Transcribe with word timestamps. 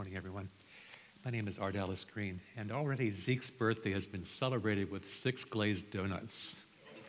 morning, 0.00 0.16
everyone. 0.16 0.48
My 1.26 1.30
name 1.30 1.46
is 1.46 1.58
Art 1.58 1.76
Ellis 1.76 2.06
Green, 2.10 2.40
and 2.56 2.72
already 2.72 3.10
Zeke's 3.10 3.50
birthday 3.50 3.92
has 3.92 4.06
been 4.06 4.24
celebrated 4.24 4.90
with 4.90 5.06
six 5.10 5.44
glazed 5.44 5.90
donuts. 5.90 6.58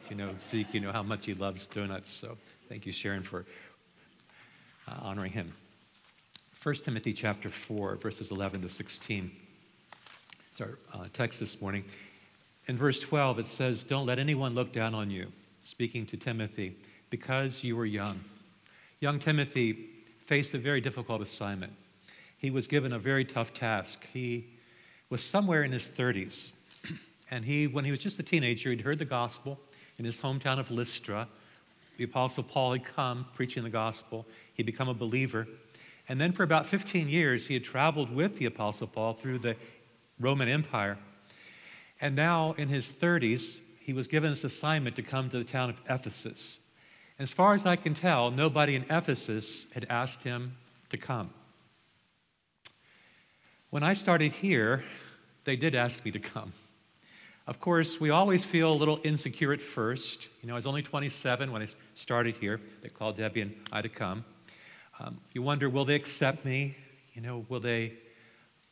You 0.09 0.17
know, 0.17 0.35
Zeke, 0.41 0.73
you 0.73 0.81
know 0.81 0.91
how 0.91 1.01
much 1.01 1.25
he 1.25 1.33
loves 1.33 1.67
donuts, 1.67 2.09
so 2.11 2.37
thank 2.67 2.85
you, 2.85 2.91
Sharon, 2.91 3.23
for 3.23 3.45
uh, 4.89 4.95
honoring 5.03 5.31
him. 5.31 5.53
1 6.61 6.75
Timothy 6.83 7.13
chapter 7.13 7.49
4, 7.49 7.95
verses 7.95 8.29
11 8.29 8.61
to 8.63 8.67
16. 8.67 9.31
It's 10.51 10.59
our 10.59 10.77
uh, 10.93 11.05
text 11.13 11.39
this 11.39 11.61
morning. 11.61 11.85
In 12.67 12.75
verse 12.75 12.99
12, 12.99 13.39
it 13.39 13.47
says, 13.47 13.85
Don't 13.85 14.05
let 14.05 14.19
anyone 14.19 14.53
look 14.53 14.73
down 14.73 14.93
on 14.93 15.09
you, 15.09 15.31
speaking 15.61 16.05
to 16.07 16.17
Timothy, 16.17 16.75
because 17.09 17.63
you 17.63 17.79
are 17.79 17.85
young. 17.85 18.19
Young 18.99 19.17
Timothy 19.17 19.87
faced 20.25 20.53
a 20.55 20.59
very 20.59 20.81
difficult 20.81 21.21
assignment 21.21 21.71
he 22.41 22.49
was 22.49 22.65
given 22.65 22.91
a 22.91 22.97
very 22.97 23.23
tough 23.23 23.53
task. 23.53 24.07
He 24.11 24.47
was 25.11 25.23
somewhere 25.23 25.63
in 25.63 25.71
his 25.71 25.87
30s. 25.87 26.51
And 27.33 27.45
he, 27.45 27.65
when 27.65 27.85
he 27.85 27.91
was 27.91 28.01
just 28.01 28.19
a 28.19 28.23
teenager, 28.23 28.71
he'd 28.71 28.81
heard 28.81 28.99
the 28.99 29.05
gospel 29.05 29.57
in 29.97 30.03
his 30.03 30.19
hometown 30.19 30.59
of 30.59 30.69
Lystra. 30.69 31.29
The 31.95 32.03
Apostle 32.03 32.43
Paul 32.43 32.73
had 32.73 32.83
come 32.83 33.25
preaching 33.33 33.63
the 33.63 33.69
gospel. 33.69 34.25
He'd 34.55 34.65
become 34.65 34.89
a 34.89 34.93
believer. 34.93 35.47
And 36.09 36.19
then 36.19 36.33
for 36.33 36.43
about 36.43 36.65
15 36.65 37.07
years, 37.07 37.47
he 37.47 37.53
had 37.53 37.63
traveled 37.63 38.13
with 38.13 38.35
the 38.35 38.47
Apostle 38.47 38.87
Paul 38.87 39.13
through 39.13 39.39
the 39.39 39.55
Roman 40.19 40.49
Empire. 40.49 40.97
And 42.01 42.17
now, 42.17 42.51
in 42.57 42.67
his 42.67 42.91
30s, 42.91 43.59
he 43.79 43.93
was 43.93 44.07
given 44.07 44.31
this 44.31 44.43
assignment 44.43 44.97
to 44.97 45.01
come 45.01 45.29
to 45.29 45.37
the 45.37 45.45
town 45.45 45.69
of 45.69 45.79
Ephesus. 45.89 46.59
As 47.17 47.31
far 47.31 47.53
as 47.53 47.65
I 47.65 47.77
can 47.77 47.93
tell, 47.93 48.29
nobody 48.29 48.75
in 48.75 48.83
Ephesus 48.89 49.67
had 49.71 49.85
asked 49.89 50.23
him 50.23 50.57
to 50.89 50.97
come. 50.97 51.29
When 53.71 53.83
I 53.83 53.93
started 53.93 54.33
here, 54.33 54.83
they 55.45 55.55
did 55.55 55.75
ask 55.75 56.03
me 56.03 56.11
to 56.11 56.19
come. 56.19 56.51
Of 57.47 57.61
course, 57.61 58.01
we 58.01 58.09
always 58.09 58.43
feel 58.43 58.73
a 58.73 58.75
little 58.75 58.99
insecure 59.05 59.53
at 59.53 59.61
first. 59.61 60.27
You 60.41 60.49
know, 60.49 60.55
I 60.55 60.57
was 60.57 60.65
only 60.65 60.81
27 60.81 61.49
when 61.49 61.61
I 61.61 61.67
started 61.95 62.35
here. 62.35 62.59
They 62.81 62.89
called 62.89 63.15
Debbie 63.15 63.43
and 63.43 63.55
I 63.71 63.81
to 63.81 63.87
come. 63.87 64.25
Um, 64.99 65.21
you 65.31 65.41
wonder, 65.41 65.69
will 65.69 65.85
they 65.85 65.95
accept 65.95 66.43
me? 66.43 66.75
You 67.13 67.21
know, 67.21 67.45
will 67.47 67.61
they 67.61 67.93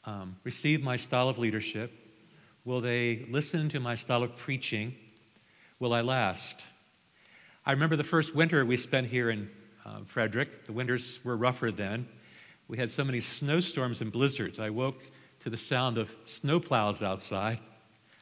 um, 0.04 0.36
receive 0.44 0.84
my 0.84 0.98
style 0.98 1.30
of 1.30 1.40
leadership? 1.40 1.94
Will 2.66 2.82
they 2.82 3.26
listen 3.30 3.70
to 3.70 3.80
my 3.80 3.96
style 3.96 4.22
of 4.22 4.36
preaching? 4.36 4.94
Will 5.80 5.94
I 5.94 6.02
last? 6.02 6.62
I 7.66 7.72
remember 7.72 7.96
the 7.96 8.04
first 8.04 8.36
winter 8.36 8.66
we 8.66 8.76
spent 8.76 9.08
here 9.08 9.30
in 9.30 9.50
uh, 9.86 10.00
Frederick. 10.08 10.66
The 10.66 10.74
winters 10.74 11.20
were 11.24 11.38
rougher 11.38 11.72
then. 11.72 12.06
We 12.70 12.78
had 12.78 12.92
so 12.92 13.04
many 13.04 13.20
snowstorms 13.20 14.02
and 14.02 14.12
blizzards. 14.12 14.60
I 14.60 14.70
woke 14.70 15.02
to 15.40 15.50
the 15.50 15.58
sound 15.58 15.98
of 15.98 16.16
snowplows 16.24 17.02
outside 17.02 17.58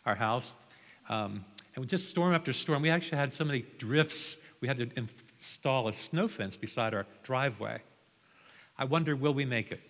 our 0.05 0.15
house. 0.15 0.53
Um, 1.09 1.43
and 1.75 1.85
just 1.85 2.09
storm 2.09 2.33
after 2.33 2.53
storm. 2.53 2.81
We 2.81 2.89
actually 2.89 3.17
had 3.17 3.33
so 3.33 3.43
many 3.43 3.65
drifts, 3.77 4.37
we 4.61 4.69
had 4.69 4.77
to 4.77 4.89
install 4.95 5.89
a 5.89 5.93
snow 5.93 6.29
fence 6.29 6.55
beside 6.55 6.93
our 6.93 7.05
driveway. 7.23 7.81
I 8.77 8.85
wonder, 8.85 9.17
will 9.17 9.33
we 9.33 9.43
make 9.43 9.73
it? 9.73 9.81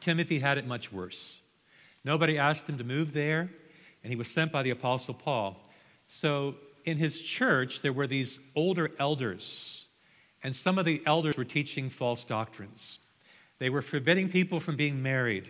Timothy 0.00 0.40
had 0.40 0.58
it 0.58 0.66
much 0.66 0.92
worse. 0.92 1.40
Nobody 2.02 2.38
asked 2.38 2.68
him 2.68 2.78
to 2.78 2.84
move 2.84 3.12
there, 3.12 3.48
and 4.02 4.10
he 4.10 4.16
was 4.16 4.26
sent 4.26 4.50
by 4.50 4.64
the 4.64 4.70
Apostle 4.70 5.14
Paul. 5.14 5.64
So 6.08 6.56
in 6.86 6.98
his 6.98 7.22
church, 7.22 7.82
there 7.82 7.92
were 7.92 8.08
these 8.08 8.40
older 8.56 8.90
elders, 8.98 9.86
and 10.42 10.54
some 10.54 10.76
of 10.76 10.84
the 10.84 11.00
elders 11.06 11.36
were 11.36 11.44
teaching 11.44 11.88
false 11.88 12.24
doctrines. 12.24 12.98
They 13.58 13.70
were 13.70 13.82
forbidding 13.82 14.28
people 14.28 14.60
from 14.60 14.76
being 14.76 15.02
married. 15.02 15.48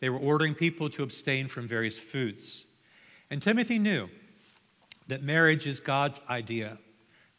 They 0.00 0.10
were 0.10 0.18
ordering 0.18 0.54
people 0.54 0.90
to 0.90 1.02
abstain 1.02 1.48
from 1.48 1.68
various 1.68 1.98
foods. 1.98 2.66
And 3.30 3.40
Timothy 3.40 3.78
knew 3.78 4.08
that 5.08 5.22
marriage 5.22 5.66
is 5.66 5.80
God's 5.80 6.20
idea. 6.28 6.78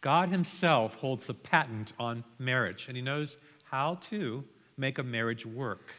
God 0.01 0.29
himself 0.29 0.95
holds 0.95 1.25
the 1.25 1.33
patent 1.33 1.93
on 1.97 2.23
marriage, 2.39 2.87
and 2.87 2.97
he 2.97 3.01
knows 3.01 3.37
how 3.63 3.95
to 4.09 4.43
make 4.77 4.97
a 4.97 5.03
marriage 5.03 5.45
work. 5.45 5.93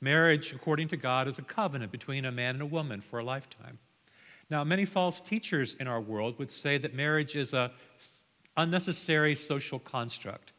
Marriage, 0.00 0.52
according 0.52 0.88
to 0.88 0.96
God, 0.96 1.28
is 1.28 1.38
a 1.38 1.42
covenant 1.42 1.92
between 1.92 2.24
a 2.24 2.32
man 2.32 2.56
and 2.56 2.62
a 2.62 2.66
woman 2.66 3.00
for 3.00 3.18
a 3.18 3.24
lifetime. 3.24 3.78
Now, 4.50 4.64
many 4.64 4.84
false 4.84 5.20
teachers 5.20 5.76
in 5.78 5.86
our 5.86 6.00
world 6.00 6.38
would 6.38 6.50
say 6.50 6.78
that 6.78 6.94
marriage 6.94 7.36
is 7.36 7.52
an 7.52 7.70
unnecessary 8.56 9.34
social 9.34 9.78
construct. 9.78 10.52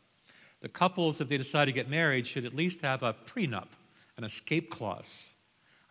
The 0.62 0.70
couples, 0.70 1.22
if 1.22 1.30
they 1.30 1.38
decide 1.38 1.66
to 1.66 1.72
get 1.72 1.90
married, 1.90 2.28
should 2.28 2.46
at 2.46 2.56
least 2.56 2.82
have 2.82 3.04
a 3.04 3.14
prenup, 3.14 3.70
an 4.18 4.24
escape 4.24 4.70
clause. 4.70 5.32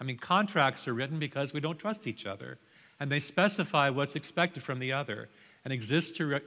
I 0.00 0.04
mean, 0.04 0.18
contracts 0.18 0.86
are 0.86 0.94
written 0.94 1.18
because 1.18 1.52
we 1.52 1.60
don't 1.60 1.78
trust 1.78 2.06
each 2.06 2.26
other, 2.26 2.58
and 3.00 3.10
they 3.10 3.20
specify 3.20 3.90
what's 3.90 4.16
expected 4.16 4.62
from 4.62 4.78
the 4.78 4.92
other 4.92 5.28
and 5.64 5.72
exist 5.72 6.16
to 6.16 6.26
re- 6.26 6.40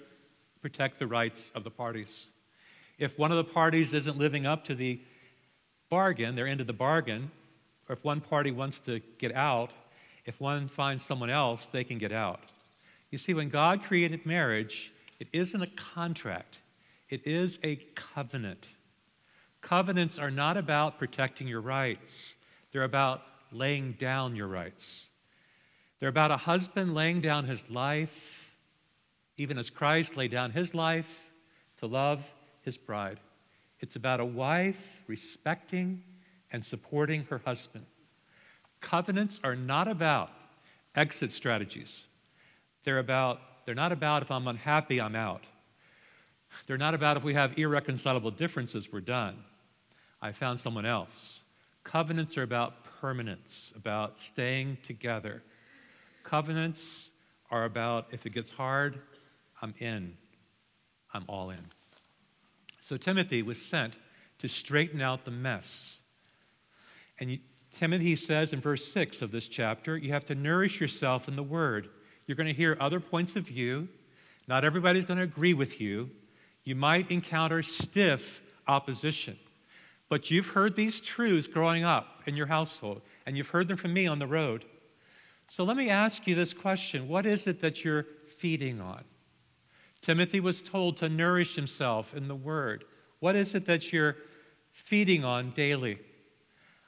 protect 0.62 1.00
the 1.00 1.08
rights 1.08 1.52
of 1.56 1.64
the 1.64 1.72
parties. 1.72 2.28
If 2.98 3.18
one 3.18 3.32
of 3.32 3.38
the 3.38 3.52
parties 3.52 3.94
isn't 3.94 4.18
living 4.18 4.46
up 4.46 4.66
to 4.66 4.76
the 4.76 5.02
bargain, 5.90 6.36
their 6.36 6.48
end 6.48 6.62
of 6.62 6.68
the 6.68 6.74
bargain, 6.74 7.32
or 7.90 7.94
if 7.94 8.03
one 8.03 8.22
party 8.22 8.52
wants 8.52 8.80
to 8.82 9.00
get 9.18 9.34
out, 9.34 9.72
if 10.26 10.40
one 10.40 10.68
finds 10.68 11.03
someone 11.03 11.30
else, 11.30 11.66
they 11.66 11.84
can 11.84 11.98
get 11.98 12.12
out. 12.12 12.42
You 13.09 13.18
see, 13.18 13.34
when 13.34 13.50
God 13.50 13.84
created 13.84 14.26
marriage, 14.26 14.94
it 15.20 15.28
isn't 15.34 15.62
a 15.62 15.68
contract, 15.68 16.58
it 17.12 17.28
is 17.28 17.60
a 17.64 17.76
covenant. 17.94 18.68
Covenants 19.62 20.18
are 20.18 20.32
not 20.32 20.58
about 20.58 20.98
protecting 20.98 21.48
your 21.48 21.62
rights, 21.62 22.38
they're 22.72 22.84
about 22.84 23.22
laying 23.52 23.92
down 23.94 24.36
your 24.36 24.48
rights. 24.48 25.10
They're 26.00 26.10
about 26.10 26.32
a 26.32 26.38
husband 26.38 26.96
laying 26.96 27.22
down 27.22 27.46
his 27.46 27.70
life, 27.70 28.52
even 29.38 29.60
as 29.60 29.70
Christ 29.70 30.18
laid 30.18 30.32
down 30.32 30.50
his 30.50 30.74
life 30.74 31.08
to 31.78 31.86
love 31.86 32.24
his 32.64 32.76
bride. 32.76 33.20
It's 33.82 33.98
about 33.98 34.20
a 34.20 34.26
wife 34.26 34.80
respecting 35.06 36.02
and 36.52 36.66
supporting 36.66 37.26
her 37.26 37.40
husband. 37.46 37.86
Covenants 38.80 39.40
are 39.44 39.56
not 39.56 39.88
about 39.88 40.32
exit 40.96 41.30
strategies. 41.30 42.08
They're 42.84 43.00
about 43.00 43.40
they're 43.66 43.76
not 43.76 43.92
about 43.92 44.24
if 44.24 44.32
I'm 44.32 44.48
unhappy, 44.48 45.00
I'm 45.00 45.16
out. 45.16 45.44
They're 46.68 46.78
not 46.78 46.94
about 46.94 47.18
if 47.18 47.24
we 47.24 47.34
have 47.34 47.58
irreconcilable 47.58 48.32
differences, 48.32 48.92
we're 48.92 49.02
done. 49.02 49.38
I 50.22 50.32
found 50.32 50.60
someone 50.60 50.86
else. 50.86 51.42
Covenants 51.84 52.38
are 52.38 52.44
about 52.44 52.86
permanence, 53.02 53.74
about 53.76 54.20
staying 54.20 54.78
together. 54.84 55.42
Covenants 56.24 57.12
are 57.50 57.66
about 57.66 58.08
if 58.12 58.26
it 58.26 58.34
gets 58.34 58.52
hard, 58.52 59.00
I'm 59.62 59.74
in. 59.80 60.16
I'm 61.14 61.26
all 61.28 61.50
in. 61.50 61.66
So 62.80 62.98
Timothy 62.98 63.42
was 63.42 63.62
sent 63.62 63.96
to 64.40 64.48
straighten 64.48 65.02
out 65.02 65.26
the 65.26 65.32
mess. 65.32 66.00
And 67.20 67.32
you, 67.32 67.40
Timothy 67.78 68.16
says 68.16 68.54
in 68.54 68.62
verse 68.62 68.86
6 68.92 69.22
of 69.22 69.32
this 69.32 69.48
chapter, 69.48 69.98
you 69.98 70.12
have 70.14 70.26
to 70.26 70.36
nourish 70.36 70.80
yourself 70.80 71.28
in 71.28 71.36
the 71.36 71.44
word. 71.44 71.90
You're 72.28 72.36
going 72.36 72.48
to 72.48 72.54
hear 72.54 72.78
other 72.80 73.00
points 73.00 73.36
of 73.36 73.44
view. 73.44 73.88
Not 74.48 74.66
everybody's 74.66 75.06
going 75.06 75.18
to 75.18 75.24
agree 75.24 75.54
with 75.54 75.80
you 75.80 76.10
you 76.64 76.76
might 76.76 77.12
encounter 77.12 77.64
stiff 77.64 78.42
opposition. 78.68 79.38
But 80.10 80.30
you've 80.30 80.48
heard 80.48 80.76
these 80.76 81.00
truths 81.00 81.48
growing 81.48 81.84
up 81.84 82.22
in 82.26 82.36
your 82.36 82.48
household, 82.48 83.02
and 83.26 83.38
you've 83.38 83.48
heard 83.48 83.68
them 83.68 83.78
from 83.78 83.94
me 83.94 84.08
on 84.08 84.20
the 84.20 84.28
road. 84.28 84.66
So 85.48 85.64
let 85.64 85.78
me 85.78 85.90
ask 85.90 86.28
you 86.28 86.36
this 86.36 86.54
question 86.54 87.08
What 87.08 87.26
is 87.26 87.48
it 87.48 87.62
that 87.62 87.84
you're 87.84 88.06
feeding 88.38 88.82
on? 88.82 89.04
Timothy 90.02 90.40
was 90.40 90.62
told 90.62 90.98
to 90.98 91.10
nourish 91.10 91.56
himself 91.56 92.14
in 92.16 92.28
the 92.28 92.36
Word. 92.36 92.86
What 93.20 93.36
is 93.36 93.54
it 93.54 93.66
that 93.66 93.94
you're 93.94 94.18
feeding 94.72 95.24
on 95.24 95.52
daily? 95.52 96.00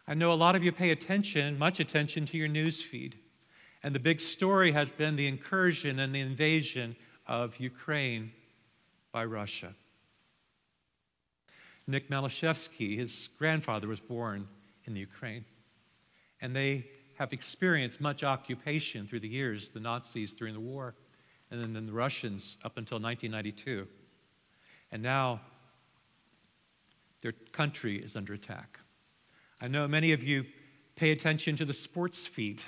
I 0.08 0.16
know 0.16 0.34
a 0.34 0.36
lot 0.36 0.56
of 0.56 0.64
you 0.64 0.72
pay 0.72 0.92
attention, 0.92 1.58
much 1.58 1.80
attention 1.80 2.26
to 2.26 2.38
your 2.38 2.48
news 2.48 2.82
feed. 2.82 3.16
And 3.84 3.94
the 3.94 4.00
big 4.00 4.20
story 4.20 4.72
has 4.72 4.92
been 4.92 5.16
the 5.16 5.28
incursion 5.28 6.00
and 6.00 6.14
the 6.14 6.22
invasion 6.22 6.96
of 7.28 7.58
Ukraine 7.58 8.32
by 9.14 9.24
Russia. 9.24 9.74
Nick 11.88 12.10
Malashevsky, 12.10 12.98
his 12.98 13.30
grandfather, 13.38 13.88
was 13.88 14.00
born 14.00 14.48
in 14.86 14.94
the 14.94 15.00
Ukraine. 15.00 15.46
And 16.42 16.56
they 16.56 16.88
have 17.18 17.32
experienced 17.32 18.02
much 18.02 18.24
occupation 18.24 19.08
through 19.08 19.22
the 19.22 19.28
years, 19.30 19.70
the 19.70 19.80
Nazis 19.80 20.34
during 20.34 20.54
the 20.54 20.60
war, 20.60 20.96
and 21.52 21.62
then 21.62 21.86
the 21.86 21.94
Russians 21.94 22.58
up 22.66 22.78
until 22.78 23.00
1992. 23.00 23.88
And 24.92 25.04
now 25.04 25.40
their 27.22 27.34
country 27.52 28.04
is 28.04 28.16
under 28.16 28.34
attack. 28.34 28.80
I 29.62 29.68
know 29.68 29.88
many 29.88 30.12
of 30.14 30.24
you 30.24 30.46
pay 30.96 31.12
attention 31.12 31.56
to 31.58 31.66
the 31.66 31.74
sports 31.74 32.26
feed. 32.26 32.62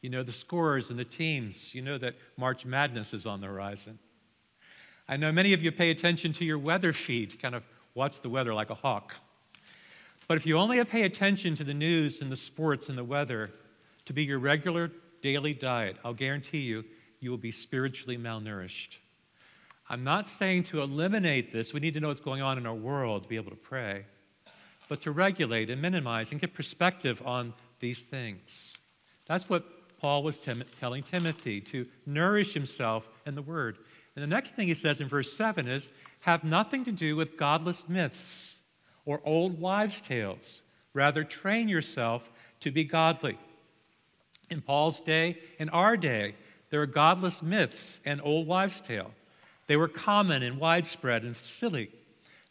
You 0.00 0.10
know 0.10 0.22
the 0.22 0.32
scores 0.32 0.90
and 0.90 0.98
the 0.98 1.04
teams. 1.04 1.74
You 1.74 1.82
know 1.82 1.98
that 1.98 2.16
March 2.36 2.64
Madness 2.64 3.14
is 3.14 3.26
on 3.26 3.40
the 3.40 3.46
horizon. 3.46 3.98
I 5.08 5.16
know 5.16 5.30
many 5.30 5.52
of 5.52 5.62
you 5.62 5.70
pay 5.70 5.90
attention 5.90 6.32
to 6.34 6.44
your 6.44 6.58
weather 6.58 6.92
feed, 6.92 7.40
kind 7.40 7.54
of 7.54 7.62
watch 7.94 8.20
the 8.20 8.28
weather 8.28 8.54
like 8.54 8.70
a 8.70 8.74
hawk. 8.74 9.14
But 10.26 10.38
if 10.38 10.46
you 10.46 10.56
only 10.56 10.82
pay 10.84 11.02
attention 11.02 11.54
to 11.56 11.64
the 11.64 11.74
news 11.74 12.22
and 12.22 12.32
the 12.32 12.36
sports 12.36 12.88
and 12.88 12.96
the 12.96 13.04
weather 13.04 13.50
to 14.06 14.12
be 14.14 14.24
your 14.24 14.38
regular 14.38 14.90
daily 15.20 15.52
diet, 15.52 15.96
I'll 16.04 16.14
guarantee 16.14 16.60
you, 16.60 16.84
you 17.20 17.30
will 17.30 17.38
be 17.38 17.52
spiritually 17.52 18.16
malnourished. 18.16 18.96
I'm 19.90 20.04
not 20.04 20.26
saying 20.26 20.64
to 20.64 20.80
eliminate 20.80 21.52
this. 21.52 21.74
We 21.74 21.80
need 21.80 21.92
to 21.94 22.00
know 22.00 22.08
what's 22.08 22.20
going 22.20 22.40
on 22.40 22.56
in 22.56 22.66
our 22.66 22.74
world 22.74 23.24
to 23.24 23.28
be 23.28 23.36
able 23.36 23.50
to 23.50 23.56
pray, 23.56 24.06
but 24.88 25.02
to 25.02 25.10
regulate 25.10 25.68
and 25.68 25.82
minimize 25.82 26.32
and 26.32 26.40
get 26.40 26.54
perspective 26.54 27.20
on 27.24 27.52
these 27.80 28.00
things. 28.00 28.78
That's 29.26 29.48
what 29.50 29.64
Paul 30.00 30.22
was 30.22 30.38
telling 30.38 31.02
Timothy 31.02 31.60
to 31.60 31.86
nourish 32.06 32.54
himself 32.54 33.06
in 33.26 33.34
the 33.34 33.42
word. 33.42 33.78
And 34.14 34.22
the 34.22 34.28
next 34.28 34.54
thing 34.54 34.68
he 34.68 34.74
says 34.74 35.00
in 35.00 35.08
verse 35.08 35.32
7 35.32 35.66
is 35.68 35.90
have 36.20 36.44
nothing 36.44 36.84
to 36.84 36.92
do 36.92 37.16
with 37.16 37.36
godless 37.36 37.88
myths 37.88 38.58
or 39.04 39.20
old 39.24 39.60
wives' 39.60 40.00
tales. 40.00 40.62
Rather, 40.92 41.24
train 41.24 41.68
yourself 41.68 42.30
to 42.60 42.70
be 42.70 42.84
godly. 42.84 43.36
In 44.50 44.60
Paul's 44.60 45.00
day, 45.00 45.38
in 45.58 45.68
our 45.70 45.96
day, 45.96 46.34
there 46.70 46.80
are 46.80 46.86
godless 46.86 47.42
myths 47.42 48.00
and 48.04 48.20
old 48.22 48.46
wives' 48.46 48.80
tale. 48.80 49.10
They 49.66 49.76
were 49.76 49.88
common 49.88 50.42
and 50.42 50.58
widespread 50.58 51.24
and 51.24 51.36
silly. 51.36 51.90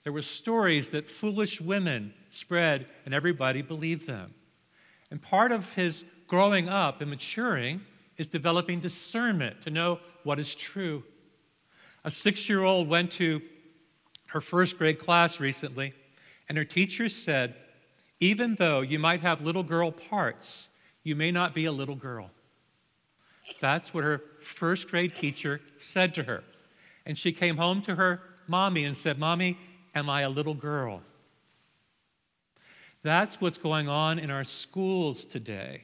There 0.03 0.13
were 0.13 0.21
stories 0.21 0.89
that 0.89 1.09
foolish 1.09 1.61
women 1.61 2.13
spread, 2.29 2.87
and 3.05 3.13
everybody 3.13 3.61
believed 3.61 4.05
them. 4.05 4.33
And 5.11 5.21
part 5.21 5.51
of 5.51 5.71
his 5.73 6.03
growing 6.27 6.67
up 6.67 7.01
and 7.01 7.09
maturing 7.09 7.81
is 8.17 8.27
developing 8.27 8.79
discernment 8.79 9.61
to 9.61 9.69
know 9.69 9.99
what 10.23 10.39
is 10.39 10.55
true. 10.55 11.03
A 12.03 12.11
six 12.11 12.49
year 12.49 12.63
old 12.63 12.87
went 12.87 13.11
to 13.13 13.41
her 14.27 14.41
first 14.41 14.77
grade 14.77 14.99
class 14.99 15.39
recently, 15.39 15.93
and 16.49 16.57
her 16.57 16.65
teacher 16.65 17.07
said, 17.07 17.55
Even 18.19 18.55
though 18.55 18.81
you 18.81 18.99
might 18.99 19.21
have 19.21 19.41
little 19.41 19.63
girl 19.63 19.91
parts, 19.91 20.67
you 21.03 21.15
may 21.15 21.31
not 21.31 21.53
be 21.53 21.65
a 21.65 21.71
little 21.71 21.95
girl. 21.95 22.29
That's 23.59 23.93
what 23.93 24.03
her 24.03 24.21
first 24.41 24.89
grade 24.89 25.15
teacher 25.15 25.61
said 25.77 26.15
to 26.15 26.23
her. 26.23 26.43
And 27.05 27.17
she 27.17 27.31
came 27.31 27.57
home 27.57 27.81
to 27.83 27.95
her 27.95 28.21
mommy 28.47 28.85
and 28.85 28.95
said, 28.95 29.19
Mommy, 29.19 29.57
am 29.93 30.09
I 30.09 30.21
a 30.21 30.29
little 30.29 30.53
girl? 30.53 31.01
That's 33.03 33.41
what's 33.41 33.57
going 33.57 33.89
on 33.89 34.17
in 34.17 34.29
our 34.31 34.45
schools 34.45 35.25
today. 35.25 35.83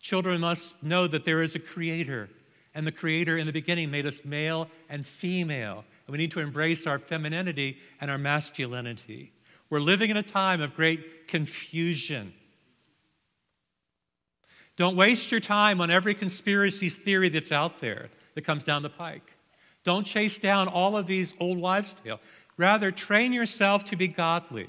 Children 0.00 0.40
must 0.40 0.80
know 0.82 1.06
that 1.06 1.24
there 1.24 1.42
is 1.42 1.54
a 1.54 1.60
creator, 1.60 2.28
and 2.76 2.86
the 2.86 2.92
creator 2.92 3.38
in 3.38 3.46
the 3.46 3.52
beginning 3.52 3.90
made 3.90 4.04
us 4.04 4.20
male 4.22 4.68
and 4.90 5.06
female. 5.06 5.82
And 6.06 6.12
we 6.12 6.18
need 6.18 6.30
to 6.32 6.40
embrace 6.40 6.86
our 6.86 6.98
femininity 6.98 7.78
and 8.02 8.10
our 8.10 8.18
masculinity. 8.18 9.32
We're 9.70 9.80
living 9.80 10.10
in 10.10 10.18
a 10.18 10.22
time 10.22 10.60
of 10.60 10.76
great 10.76 11.26
confusion. 11.26 12.34
Don't 14.76 14.94
waste 14.94 15.30
your 15.30 15.40
time 15.40 15.80
on 15.80 15.90
every 15.90 16.14
conspiracy 16.14 16.90
theory 16.90 17.30
that's 17.30 17.50
out 17.50 17.80
there 17.80 18.10
that 18.34 18.44
comes 18.44 18.62
down 18.62 18.82
the 18.82 18.90
pike. 18.90 19.32
Don't 19.82 20.04
chase 20.04 20.36
down 20.36 20.68
all 20.68 20.98
of 20.98 21.06
these 21.06 21.32
old 21.40 21.58
wives' 21.58 21.96
tales. 22.04 22.20
Rather, 22.58 22.90
train 22.90 23.32
yourself 23.32 23.86
to 23.86 23.96
be 23.96 24.06
godly. 24.06 24.68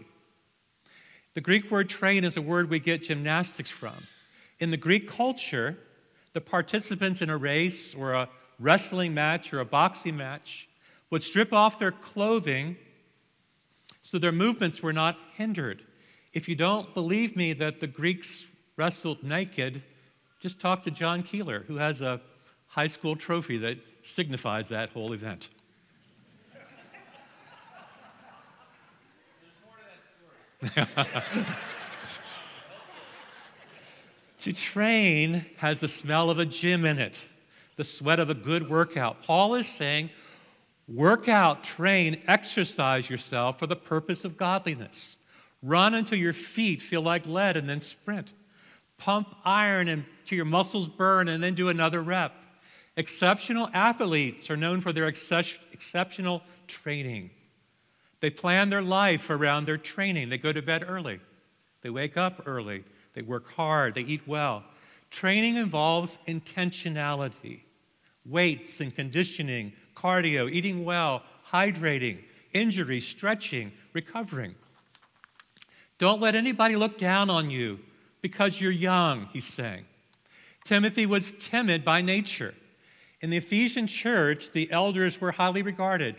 The 1.33 1.41
Greek 1.41 1.69
word 1.69 1.89
train 1.89 2.23
is 2.23 2.37
a 2.37 2.41
word 2.41 2.69
we 2.69 2.79
get 2.79 3.03
gymnastics 3.03 3.69
from. 3.69 4.07
In 4.59 4.71
the 4.71 4.77
Greek 4.77 5.09
culture, 5.09 5.77
the 6.33 6.41
participants 6.41 7.21
in 7.21 7.29
a 7.29 7.37
race 7.37 7.95
or 7.95 8.13
a 8.13 8.29
wrestling 8.59 9.13
match 9.13 9.53
or 9.53 9.59
a 9.59 9.65
boxing 9.65 10.17
match 10.17 10.67
would 11.09 11.23
strip 11.23 11.53
off 11.53 11.79
their 11.79 11.91
clothing 11.91 12.75
so 14.01 14.17
their 14.17 14.31
movements 14.31 14.81
were 14.81 14.93
not 14.93 15.17
hindered. 15.35 15.83
If 16.33 16.47
you 16.47 16.55
don't 16.55 16.93
believe 16.93 17.35
me 17.35 17.53
that 17.53 17.79
the 17.79 17.87
Greeks 17.87 18.45
wrestled 18.77 19.23
naked, 19.23 19.83
just 20.39 20.59
talk 20.59 20.83
to 20.83 20.91
John 20.91 21.23
Keeler, 21.23 21.63
who 21.67 21.75
has 21.77 22.01
a 22.01 22.21
high 22.67 22.87
school 22.87 23.15
trophy 23.15 23.57
that 23.57 23.77
signifies 24.03 24.67
that 24.69 24.89
whole 24.89 25.13
event. 25.13 25.49
to 34.39 34.53
train 34.53 35.45
has 35.57 35.79
the 35.79 35.87
smell 35.87 36.29
of 36.29 36.39
a 36.39 36.45
gym 36.45 36.85
in 36.85 36.99
it, 36.99 37.25
the 37.75 37.83
sweat 37.83 38.19
of 38.19 38.29
a 38.29 38.35
good 38.35 38.69
workout. 38.69 39.23
Paul 39.23 39.55
is 39.55 39.67
saying, 39.67 40.09
work 40.87 41.27
out, 41.27 41.63
train, 41.63 42.21
exercise 42.27 43.09
yourself 43.09 43.59
for 43.59 43.67
the 43.67 43.75
purpose 43.75 44.25
of 44.25 44.37
godliness. 44.37 45.17
Run 45.63 45.93
until 45.95 46.17
your 46.17 46.33
feet 46.33 46.81
feel 46.81 47.01
like 47.01 47.25
lead 47.25 47.57
and 47.57 47.67
then 47.67 47.81
sprint. 47.81 48.31
Pump 48.97 49.35
iron 49.43 49.87
until 49.89 50.35
your 50.35 50.45
muscles 50.45 50.87
burn 50.87 51.27
and 51.27 51.43
then 51.43 51.55
do 51.55 51.69
another 51.69 52.01
rep. 52.01 52.33
Exceptional 52.95 53.69
athletes 53.73 54.49
are 54.49 54.57
known 54.57 54.81
for 54.81 54.91
their 54.91 55.07
exceptional 55.07 56.41
training. 56.67 57.29
They 58.19 58.31
plan 58.31 58.69
their 58.69 58.81
life 58.81 59.29
around 59.29 59.65
their 59.65 59.77
training. 59.77 60.29
They 60.29 60.39
go 60.39 60.51
to 60.51 60.61
bed 60.61 60.83
early, 60.87 61.19
they 61.81 61.89
wake 61.89 62.17
up 62.17 62.43
early, 62.47 62.83
they 63.17 63.23
work 63.23 63.51
hard, 63.51 63.95
they 63.95 64.01
eat 64.01 64.21
well. 64.27 64.63
Training 65.09 65.55
involves 65.55 66.19
intentionality, 66.27 67.61
weights 68.27 68.79
and 68.79 68.95
conditioning, 68.95 69.73
cardio, 69.95 70.47
eating 70.51 70.85
well, 70.85 71.23
hydrating, 71.51 72.19
injury, 72.53 73.01
stretching, 73.01 73.71
recovering. 73.91 74.53
Don't 75.97 76.21
let 76.21 76.35
anybody 76.35 76.75
look 76.75 76.99
down 76.99 77.31
on 77.31 77.49
you 77.49 77.79
because 78.21 78.61
you're 78.61 78.69
young, 78.69 79.27
he's 79.33 79.47
saying. 79.47 79.85
Timothy 80.63 81.07
was 81.07 81.33
timid 81.39 81.83
by 81.83 82.01
nature. 82.01 82.53
In 83.21 83.31
the 83.31 83.37
Ephesian 83.37 83.87
church, 83.87 84.51
the 84.51 84.71
elders 84.71 85.19
were 85.19 85.31
highly 85.31 85.63
regarded 85.63 86.17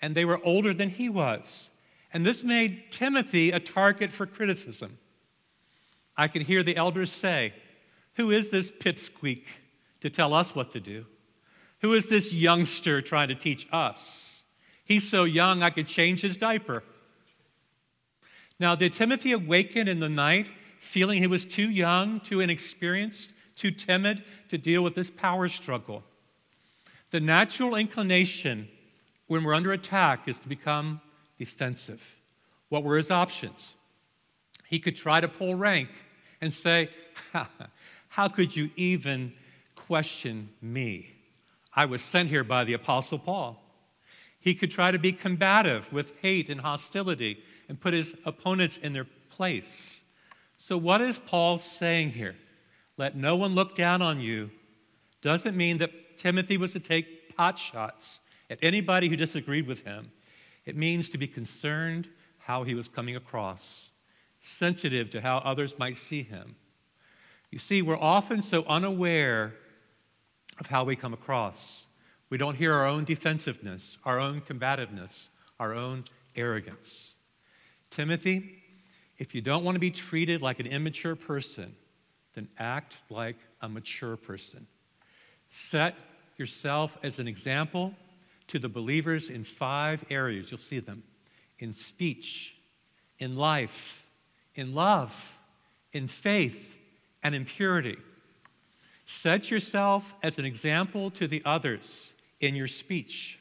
and 0.00 0.12
they 0.12 0.24
were 0.24 0.40
older 0.44 0.74
than 0.74 0.90
he 0.90 1.08
was. 1.08 1.70
And 2.12 2.26
this 2.26 2.42
made 2.42 2.90
Timothy 2.90 3.52
a 3.52 3.60
target 3.60 4.10
for 4.10 4.26
criticism. 4.26 4.98
I 6.16 6.28
can 6.28 6.42
hear 6.42 6.62
the 6.62 6.76
elders 6.76 7.10
say, 7.10 7.52
Who 8.14 8.30
is 8.30 8.50
this 8.50 8.70
pipsqueak 8.70 9.44
to 10.00 10.10
tell 10.10 10.34
us 10.34 10.54
what 10.54 10.72
to 10.72 10.80
do? 10.80 11.06
Who 11.80 11.94
is 11.94 12.06
this 12.06 12.32
youngster 12.32 13.02
trying 13.02 13.28
to 13.28 13.34
teach 13.34 13.66
us? 13.72 14.44
He's 14.84 15.08
so 15.08 15.24
young 15.24 15.62
I 15.62 15.70
could 15.70 15.86
change 15.86 16.20
his 16.20 16.36
diaper. 16.36 16.82
Now, 18.58 18.74
did 18.74 18.92
Timothy 18.92 19.32
awaken 19.32 19.88
in 19.88 19.98
the 19.98 20.08
night 20.08 20.46
feeling 20.80 21.18
he 21.18 21.26
was 21.26 21.44
too 21.44 21.68
young, 21.68 22.20
too 22.20 22.40
inexperienced, 22.40 23.32
too 23.56 23.70
timid 23.70 24.22
to 24.50 24.58
deal 24.58 24.82
with 24.82 24.94
this 24.94 25.10
power 25.10 25.48
struggle? 25.48 26.04
The 27.10 27.20
natural 27.20 27.74
inclination 27.74 28.68
when 29.26 29.44
we're 29.44 29.54
under 29.54 29.72
attack 29.72 30.28
is 30.28 30.38
to 30.40 30.48
become 30.48 31.00
defensive. 31.38 32.02
What 32.68 32.84
were 32.84 32.96
his 32.96 33.10
options? 33.10 33.74
He 34.72 34.78
could 34.78 34.96
try 34.96 35.20
to 35.20 35.28
pull 35.28 35.54
rank 35.54 35.90
and 36.40 36.50
say, 36.50 36.88
How 38.08 38.28
could 38.28 38.56
you 38.56 38.70
even 38.74 39.34
question 39.76 40.48
me? 40.62 41.12
I 41.74 41.84
was 41.84 42.00
sent 42.00 42.30
here 42.30 42.42
by 42.42 42.64
the 42.64 42.72
Apostle 42.72 43.18
Paul. 43.18 43.62
He 44.40 44.54
could 44.54 44.70
try 44.70 44.90
to 44.90 44.98
be 44.98 45.12
combative 45.12 45.92
with 45.92 46.16
hate 46.22 46.48
and 46.48 46.58
hostility 46.58 47.44
and 47.68 47.78
put 47.78 47.92
his 47.92 48.14
opponents 48.24 48.78
in 48.78 48.94
their 48.94 49.06
place. 49.28 50.04
So, 50.56 50.78
what 50.78 51.02
is 51.02 51.18
Paul 51.18 51.58
saying 51.58 52.12
here? 52.12 52.34
Let 52.96 53.14
no 53.14 53.36
one 53.36 53.54
look 53.54 53.76
down 53.76 54.00
on 54.00 54.20
you 54.20 54.50
doesn't 55.20 55.54
mean 55.54 55.76
that 55.78 56.16
Timothy 56.16 56.56
was 56.56 56.72
to 56.72 56.80
take 56.80 57.36
pot 57.36 57.58
shots 57.58 58.20
at 58.48 58.58
anybody 58.62 59.10
who 59.10 59.16
disagreed 59.16 59.66
with 59.66 59.80
him. 59.80 60.10
It 60.64 60.78
means 60.78 61.10
to 61.10 61.18
be 61.18 61.26
concerned 61.26 62.08
how 62.38 62.64
he 62.64 62.74
was 62.74 62.88
coming 62.88 63.16
across, 63.16 63.91
sensitive 64.42 65.08
to 65.10 65.20
how 65.20 65.38
others 65.38 65.78
might 65.78 65.96
see 65.96 66.22
him. 66.22 66.56
You 67.50 67.58
see, 67.58 67.80
we're 67.80 67.98
often 67.98 68.42
so 68.42 68.64
unaware 68.64 69.54
of 70.58 70.66
how 70.66 70.84
we 70.84 70.96
come 70.96 71.14
across. 71.14 71.86
We 72.28 72.38
don't 72.38 72.56
hear 72.56 72.72
our 72.72 72.86
own 72.86 73.04
defensiveness, 73.04 73.98
our 74.04 74.18
own 74.18 74.40
combativeness, 74.40 75.28
our 75.60 75.74
own 75.74 76.04
arrogance. 76.34 77.14
Timothy, 77.90 78.62
if 79.18 79.34
you 79.34 79.42
don't 79.42 79.64
want 79.64 79.76
to 79.76 79.80
be 79.80 79.90
treated 79.90 80.42
like 80.42 80.58
an 80.58 80.66
immature 80.66 81.14
person, 81.14 81.76
then 82.34 82.48
act 82.58 82.94
like 83.10 83.36
a 83.60 83.68
mature 83.68 84.16
person. 84.16 84.66
Set 85.50 85.94
yourself 86.36 86.96
as 87.02 87.18
an 87.18 87.28
example 87.28 87.94
to 88.48 88.58
the 88.58 88.68
believers 88.68 89.30
in 89.30 89.44
five 89.44 90.04
areas. 90.10 90.50
You'll 90.50 90.58
see 90.58 90.80
them 90.80 91.04
in 91.58 91.72
speech, 91.72 92.56
in 93.18 93.36
life, 93.36 94.01
in 94.54 94.74
love, 94.74 95.12
in 95.92 96.08
faith, 96.08 96.76
and 97.22 97.34
in 97.34 97.44
purity. 97.44 97.96
Set 99.04 99.50
yourself 99.50 100.14
as 100.22 100.38
an 100.38 100.44
example 100.44 101.10
to 101.12 101.26
the 101.26 101.42
others 101.44 102.14
in 102.40 102.54
your 102.54 102.68
speech. 102.68 103.38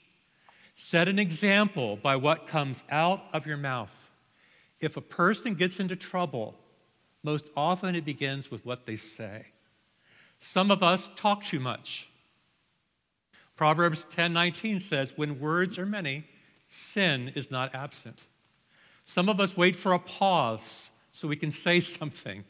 Set 0.75 1.07
an 1.07 1.19
example 1.19 1.97
by 1.97 2.15
what 2.15 2.47
comes 2.47 2.83
out 2.89 3.23
of 3.33 3.45
your 3.45 3.57
mouth. 3.57 3.91
If 4.79 4.97
a 4.97 5.01
person 5.01 5.55
gets 5.55 5.79
into 5.79 5.95
trouble, 5.95 6.55
most 7.23 7.49
often 7.55 7.95
it 7.95 8.05
begins 8.05 8.49
with 8.49 8.65
what 8.65 8.85
they 8.85 8.95
say. 8.95 9.45
Some 10.39 10.71
of 10.71 10.81
us 10.81 11.09
talk 11.15 11.43
too 11.43 11.59
much. 11.59 12.07
Proverbs 13.55 14.05
10:19 14.05 14.79
says, 14.79 15.15
"When 15.15 15.39
words 15.39 15.77
are 15.77 15.85
many, 15.85 16.27
sin 16.67 17.29
is 17.35 17.51
not 17.51 17.75
absent." 17.75 18.19
Some 19.05 19.29
of 19.29 19.39
us 19.39 19.57
wait 19.57 19.75
for 19.75 19.93
a 19.93 19.99
pause 19.99 20.89
so 21.11 21.27
we 21.27 21.35
can 21.35 21.51
say 21.51 21.79
something. 21.79 22.43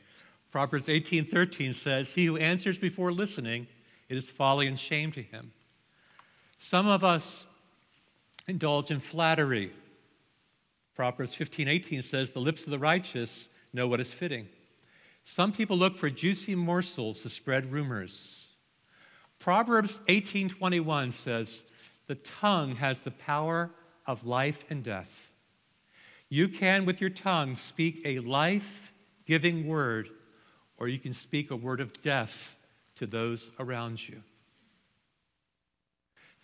Proverbs 0.51 0.88
18:13 0.88 1.74
says, 1.74 2.13
"He 2.13 2.25
who 2.25 2.38
answers 2.38 2.77
before 2.77 3.12
listening, 3.12 3.68
it 4.10 4.18
is 4.18 4.27
folly 4.27 4.68
and 4.68 4.80
shame 4.80 5.12
to 5.13 5.22
him." 5.22 5.53
Some 6.58 6.88
of 6.88 7.03
us 7.03 7.48
indulge 8.48 8.91
in 8.91 9.00
flattery. 9.00 9.72
Proverbs 10.94 11.34
15:18 11.36 12.03
says, 12.03 12.32
"The 12.32 12.41
lips 12.41 12.63
of 12.65 12.72
the 12.72 12.80
righteous 12.80 13.50
know 13.74 13.88
what 13.88 14.01
is 14.01 14.13
fitting." 14.13 14.50
Some 15.24 15.53
people 15.53 15.77
look 15.77 15.98
for 15.98 16.10
juicy 16.10 16.56
morsels 16.56 17.22
to 17.22 17.30
spread 17.30 17.72
rumors. 17.72 18.48
Proverbs 19.39 20.01
18:21 20.08 21.12
says, 21.12 21.63
"The 22.08 22.15
tongue 22.15 22.75
has 22.75 23.00
the 23.00 23.12
power 23.12 23.72
of 24.06 24.25
life 24.25 24.63
and 24.70 24.84
death." 24.84 25.31
You 26.34 26.48
can 26.48 26.86
with 26.86 27.02
your 27.02 27.10
tongue 27.10 27.58
speak 27.58 28.04
a 28.06 28.20
life-giving 28.20 29.68
word 29.68 30.08
or 30.78 30.88
you 30.88 30.98
can 30.98 31.12
speak 31.12 31.52
a 31.52 31.58
word 31.58 31.82
of 31.82 32.02
death 32.04 32.56
to 32.96 33.06
those 33.06 33.52
around 33.60 34.08
you. 34.08 34.24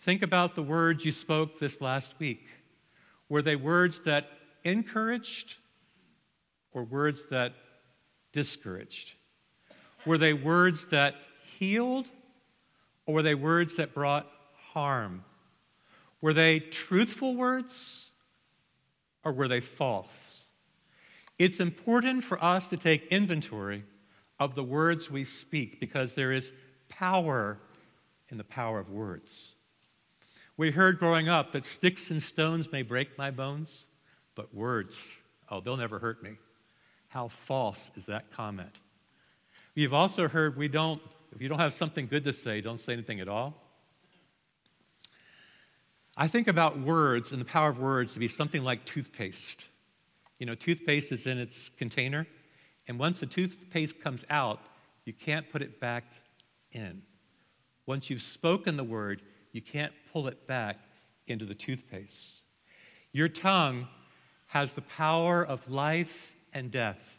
Think 0.02 0.20
about 0.20 0.54
the 0.54 0.62
words 0.62 1.06
you 1.06 1.10
spoke 1.10 1.58
this 1.58 1.80
last 1.80 2.16
week. 2.18 2.46
Were 3.30 3.40
they 3.40 3.56
words 3.56 4.00
that 4.00 4.28
encouraged 4.62 5.54
or 6.72 6.84
words 6.84 7.22
that 7.30 7.54
discouraged? 8.30 9.14
Were 10.04 10.18
they 10.18 10.34
words 10.34 10.84
that 10.90 11.14
healed 11.58 12.08
or 13.06 13.14
were 13.14 13.22
they 13.22 13.34
words 13.34 13.76
that 13.76 13.94
brought 13.94 14.26
harm? 14.74 15.24
Were 16.20 16.34
they 16.34 16.60
truthful 16.60 17.34
words 17.34 18.07
or 19.28 19.32
were 19.32 19.48
they 19.48 19.60
false? 19.60 20.46
It's 21.38 21.60
important 21.60 22.24
for 22.24 22.42
us 22.42 22.68
to 22.68 22.78
take 22.78 23.06
inventory 23.08 23.84
of 24.40 24.54
the 24.54 24.64
words 24.64 25.10
we 25.10 25.24
speak 25.24 25.78
because 25.80 26.14
there 26.14 26.32
is 26.32 26.54
power 26.88 27.58
in 28.30 28.38
the 28.38 28.44
power 28.44 28.80
of 28.80 28.88
words. 28.88 29.50
We 30.56 30.70
heard 30.70 30.98
growing 30.98 31.28
up 31.28 31.52
that 31.52 31.66
sticks 31.66 32.10
and 32.10 32.22
stones 32.22 32.72
may 32.72 32.80
break 32.80 33.18
my 33.18 33.30
bones, 33.30 33.84
but 34.34 34.54
words, 34.54 35.14
oh, 35.50 35.60
they'll 35.60 35.76
never 35.76 35.98
hurt 35.98 36.22
me. 36.22 36.38
How 37.08 37.28
false 37.28 37.90
is 37.96 38.06
that 38.06 38.30
comment? 38.30 38.80
You've 39.74 39.94
also 39.94 40.26
heard 40.26 40.56
we 40.56 40.68
don't, 40.68 41.02
if 41.32 41.42
you 41.42 41.48
don't 41.50 41.58
have 41.58 41.74
something 41.74 42.06
good 42.06 42.24
to 42.24 42.32
say, 42.32 42.62
don't 42.62 42.80
say 42.80 42.94
anything 42.94 43.20
at 43.20 43.28
all. 43.28 43.54
I 46.20 46.26
think 46.26 46.48
about 46.48 46.80
words 46.80 47.30
and 47.30 47.40
the 47.40 47.44
power 47.44 47.70
of 47.70 47.78
words 47.78 48.14
to 48.14 48.18
be 48.18 48.26
something 48.26 48.64
like 48.64 48.84
toothpaste. 48.84 49.68
You 50.40 50.46
know, 50.46 50.56
toothpaste 50.56 51.12
is 51.12 51.28
in 51.28 51.38
its 51.38 51.68
container, 51.78 52.26
and 52.88 52.98
once 52.98 53.20
the 53.20 53.26
toothpaste 53.26 54.00
comes 54.00 54.24
out, 54.28 54.58
you 55.04 55.12
can't 55.12 55.48
put 55.48 55.62
it 55.62 55.78
back 55.78 56.02
in. 56.72 57.02
Once 57.86 58.10
you've 58.10 58.20
spoken 58.20 58.76
the 58.76 58.82
word, 58.82 59.22
you 59.52 59.62
can't 59.62 59.92
pull 60.12 60.26
it 60.26 60.44
back 60.48 60.78
into 61.28 61.44
the 61.44 61.54
toothpaste. 61.54 62.42
Your 63.12 63.28
tongue 63.28 63.86
has 64.48 64.72
the 64.72 64.82
power 64.82 65.46
of 65.46 65.70
life 65.70 66.32
and 66.52 66.72
death. 66.72 67.16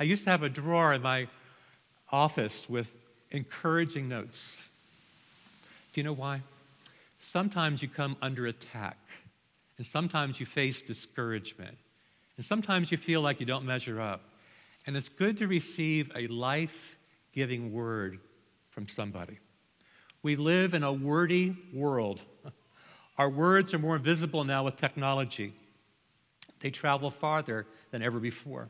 I 0.00 0.04
used 0.04 0.24
to 0.24 0.30
have 0.30 0.42
a 0.42 0.48
drawer 0.48 0.94
in 0.94 1.02
my 1.02 1.28
office 2.10 2.66
with 2.66 2.90
encouraging 3.30 4.08
notes. 4.08 4.58
Do 5.92 6.00
you 6.00 6.04
know 6.04 6.14
why? 6.14 6.40
Sometimes 7.24 7.80
you 7.80 7.86
come 7.86 8.16
under 8.20 8.48
attack, 8.48 8.98
and 9.76 9.86
sometimes 9.86 10.40
you 10.40 10.44
face 10.44 10.82
discouragement, 10.82 11.78
and 12.36 12.44
sometimes 12.44 12.90
you 12.90 12.98
feel 12.98 13.20
like 13.20 13.38
you 13.38 13.46
don't 13.46 13.64
measure 13.64 14.00
up. 14.00 14.22
And 14.86 14.96
it's 14.96 15.08
good 15.08 15.38
to 15.38 15.46
receive 15.46 16.10
a 16.16 16.26
life 16.26 16.96
giving 17.32 17.72
word 17.72 18.18
from 18.70 18.88
somebody. 18.88 19.38
We 20.24 20.34
live 20.34 20.74
in 20.74 20.82
a 20.82 20.92
wordy 20.92 21.56
world. 21.72 22.20
Our 23.18 23.30
words 23.30 23.72
are 23.72 23.78
more 23.78 23.98
visible 23.98 24.42
now 24.42 24.64
with 24.64 24.76
technology. 24.76 25.54
They 26.58 26.70
travel 26.70 27.12
farther 27.12 27.68
than 27.92 28.02
ever 28.02 28.18
before. 28.18 28.68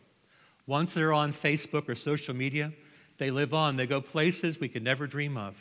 Once 0.66 0.92
they're 0.92 1.14
on 1.14 1.32
Facebook 1.32 1.88
or 1.88 1.94
social 1.94 2.34
media, 2.34 2.70
they 3.16 3.30
live 3.30 3.54
on. 3.54 3.76
They 3.76 3.86
go 3.86 4.02
places 4.02 4.60
we 4.60 4.68
could 4.68 4.84
never 4.84 5.06
dream 5.06 5.38
of. 5.38 5.56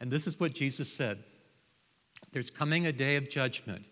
And 0.00 0.10
this 0.10 0.26
is 0.26 0.40
what 0.40 0.52
Jesus 0.52 0.92
said 0.92 1.22
There's 2.30 2.50
coming 2.50 2.86
a 2.86 2.92
day 2.92 3.16
of 3.16 3.28
judgment 3.28 3.84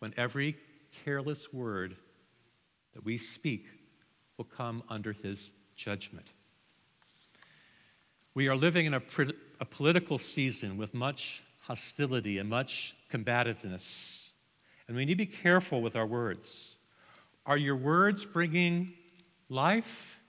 when 0.00 0.12
every 0.16 0.56
careless 1.04 1.52
word 1.52 1.96
that 2.94 3.04
we 3.04 3.18
speak 3.18 3.66
will 4.36 4.44
come 4.44 4.82
under 4.88 5.12
his 5.12 5.52
judgment. 5.76 6.26
We 8.34 8.48
are 8.48 8.56
living 8.56 8.86
in 8.86 8.94
a, 8.94 9.02
a 9.60 9.64
political 9.64 10.18
season 10.18 10.76
with 10.76 10.94
much 10.94 11.42
hostility 11.60 12.38
and 12.38 12.48
much 12.48 12.94
combativeness, 13.10 14.30
and 14.86 14.96
we 14.96 15.04
need 15.04 15.14
to 15.14 15.16
be 15.16 15.26
careful 15.26 15.82
with 15.82 15.96
our 15.96 16.06
words. 16.06 16.76
Are 17.44 17.56
your 17.56 17.76
words 17.76 18.24
bringing 18.24 18.92
life 19.48 20.20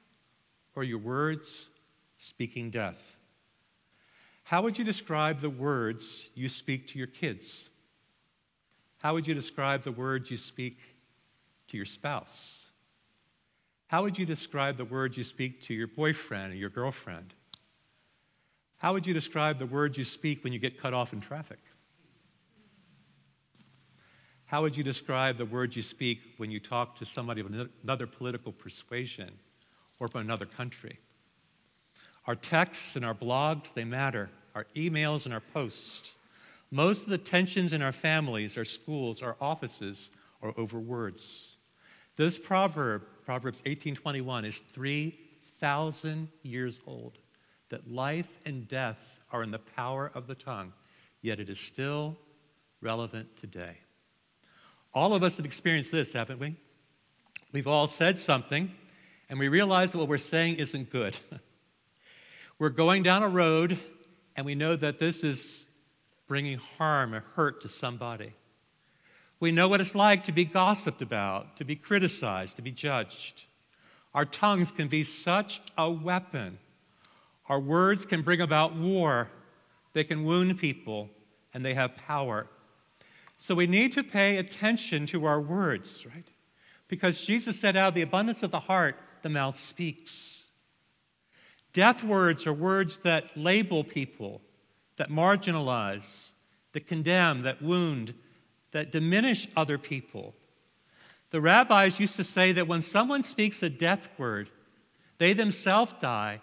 or 0.75 0.83
your 0.83 0.99
words 0.99 1.69
speaking 2.17 2.69
death? 2.69 3.17
How 4.49 4.63
would 4.63 4.79
you 4.79 4.83
describe 4.83 5.41
the 5.41 5.49
words 5.51 6.27
you 6.33 6.49
speak 6.49 6.87
to 6.87 6.97
your 6.97 7.05
kids? 7.05 7.69
How 8.97 9.13
would 9.13 9.27
you 9.27 9.35
describe 9.35 9.83
the 9.83 9.91
words 9.91 10.31
you 10.31 10.37
speak 10.37 10.79
to 11.67 11.77
your 11.77 11.85
spouse? 11.85 12.65
How 13.89 14.01
would 14.01 14.17
you 14.17 14.25
describe 14.25 14.75
the 14.75 14.85
words 14.85 15.15
you 15.15 15.23
speak 15.23 15.61
to 15.65 15.75
your 15.75 15.85
boyfriend 15.85 16.53
or 16.53 16.55
your 16.55 16.71
girlfriend? 16.71 17.35
How 18.77 18.91
would 18.91 19.05
you 19.05 19.13
describe 19.13 19.59
the 19.59 19.67
words 19.67 19.99
you 19.99 20.03
speak 20.03 20.43
when 20.43 20.51
you 20.51 20.57
get 20.57 20.81
cut 20.81 20.95
off 20.95 21.13
in 21.13 21.21
traffic? 21.21 21.59
How 24.45 24.63
would 24.63 24.75
you 24.75 24.83
describe 24.83 25.37
the 25.37 25.45
words 25.45 25.75
you 25.75 25.83
speak 25.83 26.21
when 26.37 26.49
you 26.49 26.59
talk 26.59 26.95
to 26.95 27.05
somebody 27.05 27.41
of 27.41 27.53
another 27.83 28.07
political 28.07 28.51
persuasion 28.51 29.29
or 29.99 30.07
from 30.07 30.21
another 30.21 30.47
country? 30.47 30.97
Our 32.25 32.33
texts 32.33 32.95
and 32.95 33.05
our 33.05 33.13
blogs, 33.13 33.71
they 33.75 33.83
matter. 33.83 34.31
Our 34.55 34.65
emails 34.75 35.25
and 35.25 35.33
our 35.33 35.39
posts. 35.39 36.11
Most 36.71 37.03
of 37.03 37.09
the 37.09 37.17
tensions 37.17 37.73
in 37.73 37.81
our 37.81 37.91
families, 37.91 38.57
our 38.57 38.65
schools, 38.65 39.21
our 39.21 39.35
offices 39.41 40.11
are 40.41 40.53
over 40.57 40.79
words. 40.79 41.55
This 42.15 42.37
proverb, 42.37 43.03
Proverbs 43.25 43.61
18:21, 43.65 44.45
is 44.45 44.59
3,000 44.59 46.29
years 46.43 46.79
old. 46.85 47.17
That 47.69 47.89
life 47.89 48.39
and 48.45 48.67
death 48.67 49.23
are 49.31 49.43
in 49.43 49.51
the 49.51 49.59
power 49.59 50.11
of 50.13 50.27
the 50.27 50.35
tongue, 50.35 50.73
yet 51.21 51.39
it 51.39 51.49
is 51.49 51.59
still 51.59 52.17
relevant 52.81 53.35
today. 53.37 53.77
All 54.93 55.13
of 55.13 55.23
us 55.23 55.37
have 55.37 55.45
experienced 55.45 55.91
this, 55.91 56.11
haven't 56.13 56.39
we? 56.39 56.55
We've 57.51 57.67
all 57.67 57.87
said 57.87 58.19
something, 58.19 58.71
and 59.29 59.39
we 59.39 59.47
realize 59.47 59.91
that 59.91 59.97
what 59.97 60.07
we're 60.07 60.17
saying 60.17 60.55
isn't 60.55 60.89
good. 60.89 61.17
we're 62.59 62.69
going 62.69 63.03
down 63.03 63.23
a 63.23 63.29
road, 63.29 63.79
and 64.39 64.45
we 64.45 64.55
know 64.55 64.73
that 64.73 64.99
this 64.99 65.25
is 65.25 65.65
bringing 66.25 66.59
harm 66.77 67.13
or 67.13 67.25
hurt 67.35 67.59
to 67.63 67.67
somebody. 67.67 68.31
We 69.41 69.51
know 69.51 69.67
what 69.67 69.81
it's 69.81 69.95
like 69.95 70.23
to 70.23 70.31
be 70.31 70.45
gossiped 70.45 71.01
about, 71.01 71.57
to 71.57 71.65
be 71.65 71.75
criticized, 71.75 72.55
to 72.55 72.61
be 72.61 72.71
judged. 72.71 73.43
Our 74.13 74.23
tongues 74.23 74.71
can 74.71 74.87
be 74.87 75.03
such 75.03 75.61
a 75.77 75.91
weapon. 75.91 76.57
Our 77.49 77.59
words 77.59 78.05
can 78.05 78.21
bring 78.21 78.39
about 78.39 78.77
war, 78.77 79.27
they 79.91 80.05
can 80.05 80.23
wound 80.23 80.57
people, 80.57 81.09
and 81.53 81.65
they 81.65 81.73
have 81.73 81.97
power. 81.97 82.47
So 83.39 83.53
we 83.53 83.67
need 83.67 83.91
to 83.91 84.03
pay 84.03 84.37
attention 84.37 85.05
to 85.07 85.25
our 85.25 85.41
words, 85.41 86.05
right? 86.05 86.27
Because 86.87 87.19
Jesus 87.19 87.59
said, 87.59 87.75
out 87.75 87.89
of 87.89 87.93
the 87.93 88.03
abundance 88.03 88.41
of 88.41 88.51
the 88.51 88.61
heart, 88.61 88.95
the 89.21 89.27
mouth 89.27 89.57
speaks. 89.57 90.38
Death 91.73 92.03
words 92.03 92.47
are 92.47 92.53
words 92.53 92.97
that 93.03 93.25
label 93.35 93.83
people, 93.83 94.41
that 94.97 95.09
marginalize, 95.09 96.31
that 96.73 96.87
condemn, 96.87 97.43
that 97.43 97.61
wound, 97.61 98.13
that 98.71 98.91
diminish 98.91 99.47
other 99.55 99.77
people. 99.77 100.33
The 101.31 101.41
rabbis 101.41 101.99
used 101.99 102.15
to 102.15 102.23
say 102.23 102.51
that 102.53 102.67
when 102.67 102.81
someone 102.81 103.23
speaks 103.23 103.61
a 103.61 103.69
death 103.69 104.09
word, 104.17 104.49
they 105.19 105.33
themselves 105.33 105.93
die, 105.99 106.41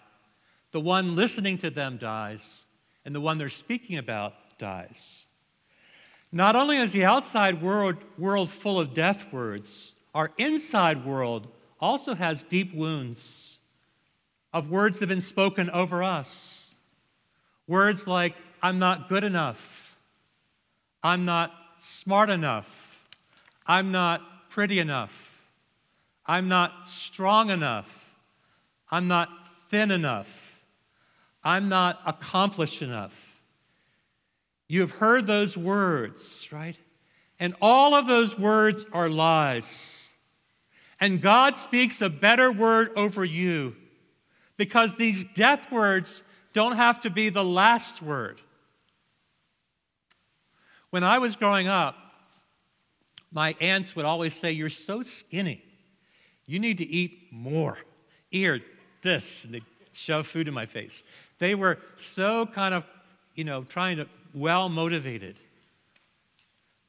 the 0.71 0.79
one 0.79 1.15
listening 1.15 1.57
to 1.59 1.69
them 1.69 1.97
dies, 1.97 2.65
and 3.03 3.13
the 3.13 3.21
one 3.21 3.37
they're 3.37 3.49
speaking 3.49 3.97
about 3.97 4.33
dies. 4.57 5.25
Not 6.31 6.55
only 6.55 6.77
is 6.77 6.91
the 6.91 7.05
outside 7.05 7.61
world, 7.61 7.97
world 8.17 8.49
full 8.49 8.79
of 8.79 8.93
death 8.93 9.31
words, 9.31 9.95
our 10.13 10.31
inside 10.37 11.05
world 11.05 11.47
also 11.79 12.15
has 12.15 12.43
deep 12.43 12.73
wounds 12.73 13.56
of 14.53 14.69
words 14.69 14.99
that 14.99 15.03
have 15.03 15.09
been 15.09 15.21
spoken 15.21 15.69
over 15.69 16.03
us. 16.03 16.75
Words 17.67 18.07
like, 18.07 18.35
I'm 18.61 18.79
not 18.79 19.09
good 19.09 19.23
enough. 19.23 19.59
I'm 21.03 21.25
not 21.25 21.51
smart 21.77 22.29
enough. 22.29 22.67
I'm 23.65 23.91
not 23.91 24.21
pretty 24.49 24.79
enough. 24.79 25.11
I'm 26.25 26.47
not 26.47 26.87
strong 26.87 27.49
enough. 27.49 27.87
I'm 28.89 29.07
not 29.07 29.29
thin 29.69 29.91
enough. 29.91 30.27
I'm 31.43 31.69
not 31.69 31.99
accomplished 32.05 32.81
enough. 32.81 33.13
You 34.67 34.81
have 34.81 34.91
heard 34.91 35.27
those 35.27 35.57
words, 35.57 36.49
right? 36.51 36.77
And 37.39 37.55
all 37.61 37.95
of 37.95 38.07
those 38.07 38.37
words 38.37 38.85
are 38.91 39.09
lies. 39.09 40.09
And 40.99 41.21
God 41.21 41.55
speaks 41.55 42.01
a 42.01 42.09
better 42.09 42.51
word 42.51 42.89
over 42.95 43.23
you 43.23 43.75
because 44.57 44.95
these 44.95 45.23
death 45.23 45.71
words 45.71 46.23
don't 46.53 46.75
have 46.75 46.99
to 47.01 47.09
be 47.09 47.29
the 47.29 47.43
last 47.43 48.01
word. 48.01 48.41
When 50.89 51.03
I 51.03 51.19
was 51.19 51.35
growing 51.35 51.67
up, 51.67 51.95
my 53.31 53.55
aunts 53.59 53.95
would 53.95 54.05
always 54.05 54.33
say, 54.33 54.51
You're 54.51 54.69
so 54.69 55.03
skinny. 55.03 55.63
You 56.45 56.59
need 56.59 56.77
to 56.77 56.87
eat 56.87 57.27
more. 57.31 57.77
Ear, 58.31 58.61
this. 59.01 59.43
And 59.43 59.53
they'd 59.53 59.63
shove 59.93 60.27
food 60.27 60.47
in 60.47 60.53
my 60.53 60.65
face. 60.65 61.03
They 61.39 61.55
were 61.55 61.77
so 61.97 62.45
kind 62.45 62.73
of, 62.73 62.83
you 63.35 63.43
know, 63.43 63.63
trying 63.63 63.97
to, 63.97 64.07
well 64.33 64.69
motivated. 64.69 65.35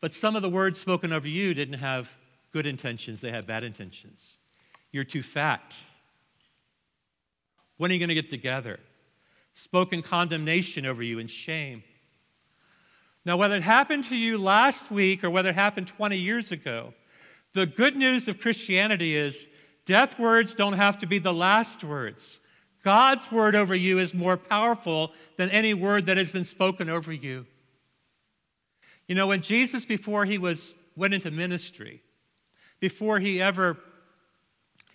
But 0.01 0.13
some 0.13 0.37
of 0.37 0.43
the 0.43 0.49
words 0.49 0.79
spoken 0.79 1.13
over 1.13 1.27
you 1.27 1.55
didn't 1.55 1.79
have 1.79 2.09
good 2.53 2.67
intentions, 2.67 3.21
they 3.21 3.31
had 3.31 3.47
bad 3.47 3.65
intentions. 3.65 4.37
You're 4.93 5.05
too 5.05 5.23
fat. 5.23 5.77
When 7.79 7.91
are 7.91 7.95
you 7.95 8.01
going 8.01 8.11
to 8.11 8.15
get 8.15 8.29
together? 8.29 8.79
Spoken 9.55 10.03
condemnation 10.03 10.85
over 10.85 11.03
you 11.03 11.19
and 11.19 11.31
shame. 11.31 11.83
Now, 13.25 13.37
whether 13.37 13.57
it 13.57 13.63
happened 13.63 14.05
to 14.05 14.17
you 14.17 14.39
last 14.39 14.91
week 14.91 15.25
or 15.25 15.31
whether 15.31 15.49
it 15.51 15.55
happened 15.55 15.89
20 15.89 16.17
years 16.17 16.53
ago, 16.53 16.95
the 17.55 17.67
good 17.67 17.97
news 17.97 18.29
of 18.29 18.41
Christianity 18.41 19.17
is 19.17 19.49
death 19.87 20.19
words 20.19 20.55
don't 20.55 20.75
have 20.75 20.99
to 20.99 21.07
be 21.07 21.19
the 21.19 21.33
last 21.33 21.83
words. 21.83 22.41
God's 22.85 23.31
word 23.33 23.55
over 23.55 23.75
you 23.75 23.99
is 23.99 24.15
more 24.15 24.37
powerful 24.37 25.13
than 25.37 25.51
any 25.51 25.75
word 25.75 26.07
that 26.07 26.17
has 26.17 26.33
been 26.33 26.45
spoken 26.45 26.89
over 26.89 27.13
you. 27.13 27.47
You 29.07 29.15
know, 29.15 29.27
when 29.27 29.43
Jesus, 29.43 29.85
before 29.85 30.25
he 30.25 30.39
was 30.39 30.75
went 30.97 31.15
into 31.15 31.31
ministry, 31.31 32.03
before 32.81 33.19
he 33.19 33.41
ever 33.41 33.79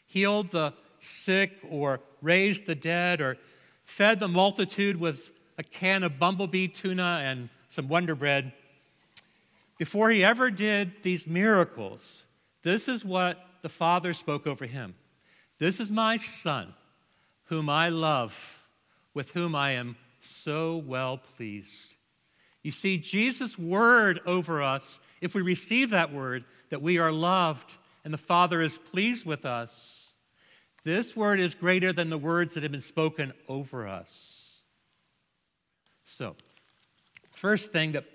healed 0.05 0.51
the 0.51 0.73
sick 1.03 1.51
or 1.69 1.99
raised 2.21 2.65
the 2.65 2.75
dead 2.75 3.21
or 3.21 3.37
fed 3.85 4.19
the 4.19 4.27
multitude 4.27 4.99
with 4.99 5.31
a 5.57 5.63
can 5.63 6.03
of 6.03 6.19
bumblebee 6.19 6.67
tuna 6.67 7.21
and 7.23 7.49
some 7.69 7.87
Wonder 7.87 8.15
Bread, 8.15 8.53
before 9.77 10.09
he 10.09 10.23
ever 10.23 10.49
did 10.51 10.91
these 11.01 11.25
miracles, 11.25 12.23
this 12.61 12.87
is 12.87 13.03
what 13.03 13.45
the 13.61 13.69
Father 13.69 14.13
spoke 14.13 14.47
over 14.47 14.65
him 14.65 14.95
This 15.59 15.79
is 15.79 15.91
my 15.91 16.17
Son, 16.17 16.73
whom 17.45 17.69
I 17.69 17.89
love, 17.89 18.33
with 19.13 19.31
whom 19.31 19.55
I 19.55 19.71
am 19.71 19.95
so 20.21 20.77
well 20.77 21.17
pleased. 21.17 21.95
You 22.61 22.71
see, 22.71 22.97
Jesus' 22.97 23.57
word 23.57 24.21
over 24.25 24.63
us, 24.63 24.99
if 25.19 25.35
we 25.35 25.41
receive 25.41 25.89
that 25.89 26.13
word, 26.13 26.45
that 26.69 26.81
we 26.81 26.97
are 26.97 27.11
loved 27.11 27.73
and 28.05 28.13
the 28.13 28.17
Father 28.17 28.61
is 28.61 28.77
pleased 28.77 29.25
with 29.25 29.45
us, 29.45 30.02
this 30.83 31.15
word 31.15 31.39
is 31.39 31.55
greater 31.55 31.93
than 31.93 32.09
the 32.09 32.17
words 32.17 32.53
that 32.53 32.63
have 32.63 32.71
been 32.71 32.81
spoken 32.81 33.33
over 33.47 33.87
us. 33.87 34.59
So, 36.03 36.35
first 37.31 37.71
thing 37.71 37.93
that 37.93 38.05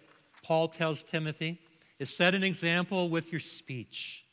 Paul 0.43 0.69
tells 0.69 1.03
Timothy 1.03 1.61
is 1.99 2.15
set 2.15 2.35
an 2.35 2.45
example 2.45 3.09
with 3.09 3.33
your 3.33 3.41
speech. 3.41 4.25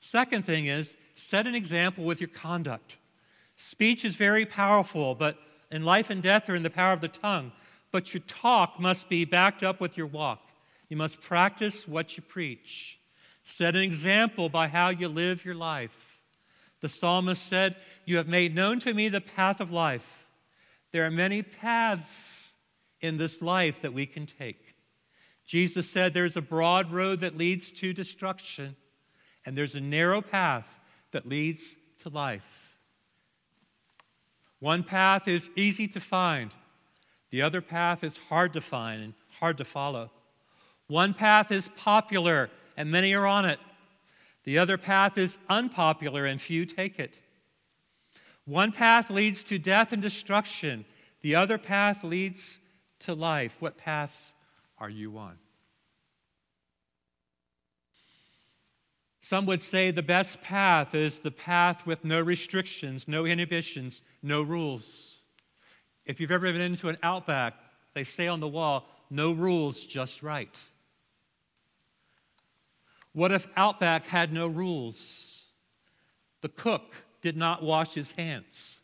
Second 0.00 0.46
thing 0.46 0.66
is 0.66 0.94
set 1.14 1.46
an 1.46 1.54
example 1.54 2.04
with 2.04 2.20
your 2.20 2.28
conduct. 2.28 2.96
Speech 3.56 4.04
is 4.04 4.14
very 4.14 4.46
powerful, 4.46 5.14
but 5.14 5.36
in 5.70 5.84
life 5.84 6.10
and 6.10 6.22
death 6.22 6.48
are 6.48 6.54
in 6.54 6.62
the 6.62 6.70
power 6.70 6.92
of 6.92 7.00
the 7.00 7.08
tongue 7.08 7.52
but 7.96 8.12
your 8.12 8.22
talk 8.26 8.78
must 8.78 9.08
be 9.08 9.24
backed 9.24 9.62
up 9.62 9.80
with 9.80 9.96
your 9.96 10.06
walk. 10.06 10.40
You 10.90 10.98
must 10.98 11.18
practice 11.20 11.88
what 11.88 12.16
you 12.16 12.22
preach. 12.22 12.98
Set 13.42 13.74
an 13.74 13.80
example 13.80 14.50
by 14.50 14.68
how 14.68 14.90
you 14.90 15.08
live 15.08 15.46
your 15.46 15.54
life. 15.54 16.05
The 16.86 16.92
psalmist 16.92 17.44
said, 17.44 17.74
You 18.04 18.18
have 18.18 18.28
made 18.28 18.54
known 18.54 18.78
to 18.78 18.94
me 18.94 19.08
the 19.08 19.20
path 19.20 19.60
of 19.60 19.72
life. 19.72 20.24
There 20.92 21.04
are 21.04 21.10
many 21.10 21.42
paths 21.42 22.52
in 23.00 23.16
this 23.16 23.42
life 23.42 23.82
that 23.82 23.92
we 23.92 24.06
can 24.06 24.24
take. 24.24 24.76
Jesus 25.44 25.90
said, 25.90 26.14
There's 26.14 26.36
a 26.36 26.40
broad 26.40 26.92
road 26.92 27.18
that 27.20 27.36
leads 27.36 27.72
to 27.72 27.92
destruction, 27.92 28.76
and 29.44 29.58
there's 29.58 29.74
a 29.74 29.80
narrow 29.80 30.22
path 30.22 30.68
that 31.10 31.26
leads 31.26 31.74
to 32.04 32.08
life. 32.08 32.76
One 34.60 34.84
path 34.84 35.26
is 35.26 35.50
easy 35.56 35.88
to 35.88 35.98
find, 35.98 36.52
the 37.30 37.42
other 37.42 37.60
path 37.60 38.04
is 38.04 38.16
hard 38.28 38.52
to 38.52 38.60
find 38.60 39.02
and 39.02 39.14
hard 39.40 39.56
to 39.56 39.64
follow. 39.64 40.12
One 40.86 41.14
path 41.14 41.50
is 41.50 41.66
popular 41.76 42.48
and 42.76 42.92
many 42.92 43.12
are 43.12 43.26
on 43.26 43.44
it. 43.44 43.58
The 44.46 44.58
other 44.58 44.78
path 44.78 45.18
is 45.18 45.36
unpopular 45.50 46.24
and 46.24 46.40
few 46.40 46.64
take 46.64 46.98
it. 46.98 47.18
One 48.46 48.70
path 48.70 49.10
leads 49.10 49.42
to 49.44 49.58
death 49.58 49.92
and 49.92 50.00
destruction. 50.00 50.84
The 51.20 51.34
other 51.34 51.58
path 51.58 52.04
leads 52.04 52.60
to 53.00 53.14
life. 53.14 53.56
What 53.58 53.76
path 53.76 54.32
are 54.78 54.88
you 54.88 55.18
on? 55.18 55.36
Some 59.20 59.46
would 59.46 59.62
say 59.62 59.90
the 59.90 60.04
best 60.04 60.40
path 60.40 60.94
is 60.94 61.18
the 61.18 61.32
path 61.32 61.84
with 61.84 62.04
no 62.04 62.20
restrictions, 62.20 63.08
no 63.08 63.26
inhibitions, 63.26 64.00
no 64.22 64.42
rules. 64.42 65.18
If 66.04 66.20
you've 66.20 66.30
ever 66.30 66.52
been 66.52 66.60
into 66.60 66.88
an 66.88 66.98
outback, 67.02 67.54
they 67.94 68.04
say 68.04 68.28
on 68.28 68.38
the 68.38 68.46
wall, 68.46 68.86
no 69.10 69.32
rules, 69.32 69.84
just 69.84 70.22
right. 70.22 70.56
What 73.16 73.32
if 73.32 73.46
Outback 73.56 74.04
had 74.04 74.30
no 74.30 74.46
rules? 74.46 75.46
The 76.42 76.50
cook 76.50 76.94
did 77.22 77.34
not 77.34 77.62
wash 77.62 77.94
his 77.94 78.10
hands. 78.10 78.78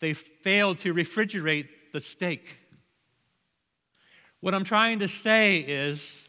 They 0.00 0.12
failed 0.12 0.80
to 0.80 0.92
refrigerate 0.92 1.68
the 1.92 2.00
steak. 2.00 2.56
What 4.40 4.56
I'm 4.56 4.64
trying 4.64 4.98
to 4.98 5.06
say 5.06 5.58
is 5.58 6.28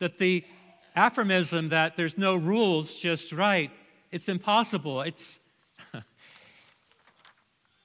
that 0.00 0.18
the 0.18 0.44
aphorism 0.94 1.70
that 1.70 1.96
there's 1.96 2.18
no 2.18 2.36
rules, 2.36 2.94
just 2.94 3.32
right, 3.32 3.70
it's 4.10 4.28
impossible. 4.28 5.00
It's 5.00 5.40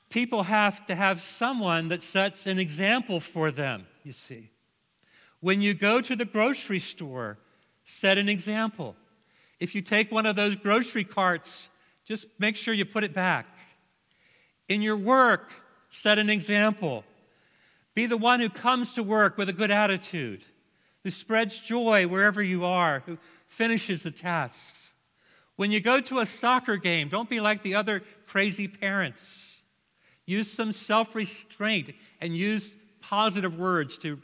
people 0.10 0.43
have 0.43 0.86
to 0.88 0.95
have 0.95 1.21
someone 1.21 1.88
that 1.88 2.04
sets 2.04 2.45
an 2.45 2.60
example 2.60 3.21
for 3.21 3.51
them, 3.51 3.88
you 4.04 4.12
see. 4.12 4.49
When 5.46 5.62
you 5.62 5.76
go 5.76 6.02
to 6.02 6.16
the 6.16 6.26
grocery 6.26 6.80
store, 6.80 7.38
set 7.84 8.18
an 8.18 8.30
example. 8.30 8.96
If 9.60 9.76
you 9.76 9.84
take 9.84 10.12
one 10.12 10.26
of 10.26 10.36
those 10.36 10.56
grocery 10.56 11.04
carts, 11.04 11.70
just 12.04 12.26
make 12.40 12.56
sure 12.56 12.74
you 12.74 12.84
put 12.84 13.04
it 13.04 13.14
back. 13.14 13.46
In 14.70 14.82
your 14.82 14.98
work, 14.98 15.52
set 15.90 16.18
an 16.18 16.32
example. 16.32 17.04
Be 17.94 18.08
the 18.08 18.18
one 18.18 18.40
who 18.40 18.50
comes 18.50 18.96
to 18.96 19.04
work 19.04 19.38
with 19.38 19.48
a 19.48 19.54
good 19.54 19.70
attitude, 19.70 20.44
who 21.04 21.12
spreads 21.12 21.60
joy 21.60 22.08
wherever 22.08 22.42
you 22.42 22.66
are, 22.66 23.04
who 23.06 23.20
finishes 23.46 24.02
the 24.02 24.10
tasks. 24.10 24.94
When 25.58 25.72
you 25.72 25.80
go 25.80 26.02
to 26.02 26.22
a 26.22 26.26
soccer 26.26 26.78
game, 26.78 27.08
don't 27.08 27.30
be 27.30 27.40
like 27.40 27.62
the 27.62 27.76
other 27.76 28.02
crazy 28.26 28.68
parents 28.68 29.62
Use 30.26 30.52
some 30.52 30.74
self 30.74 31.14
restraint 31.14 31.92
and 32.20 32.36
use 32.36 32.74
positive 33.00 33.60
words 33.60 34.00
to 34.00 34.20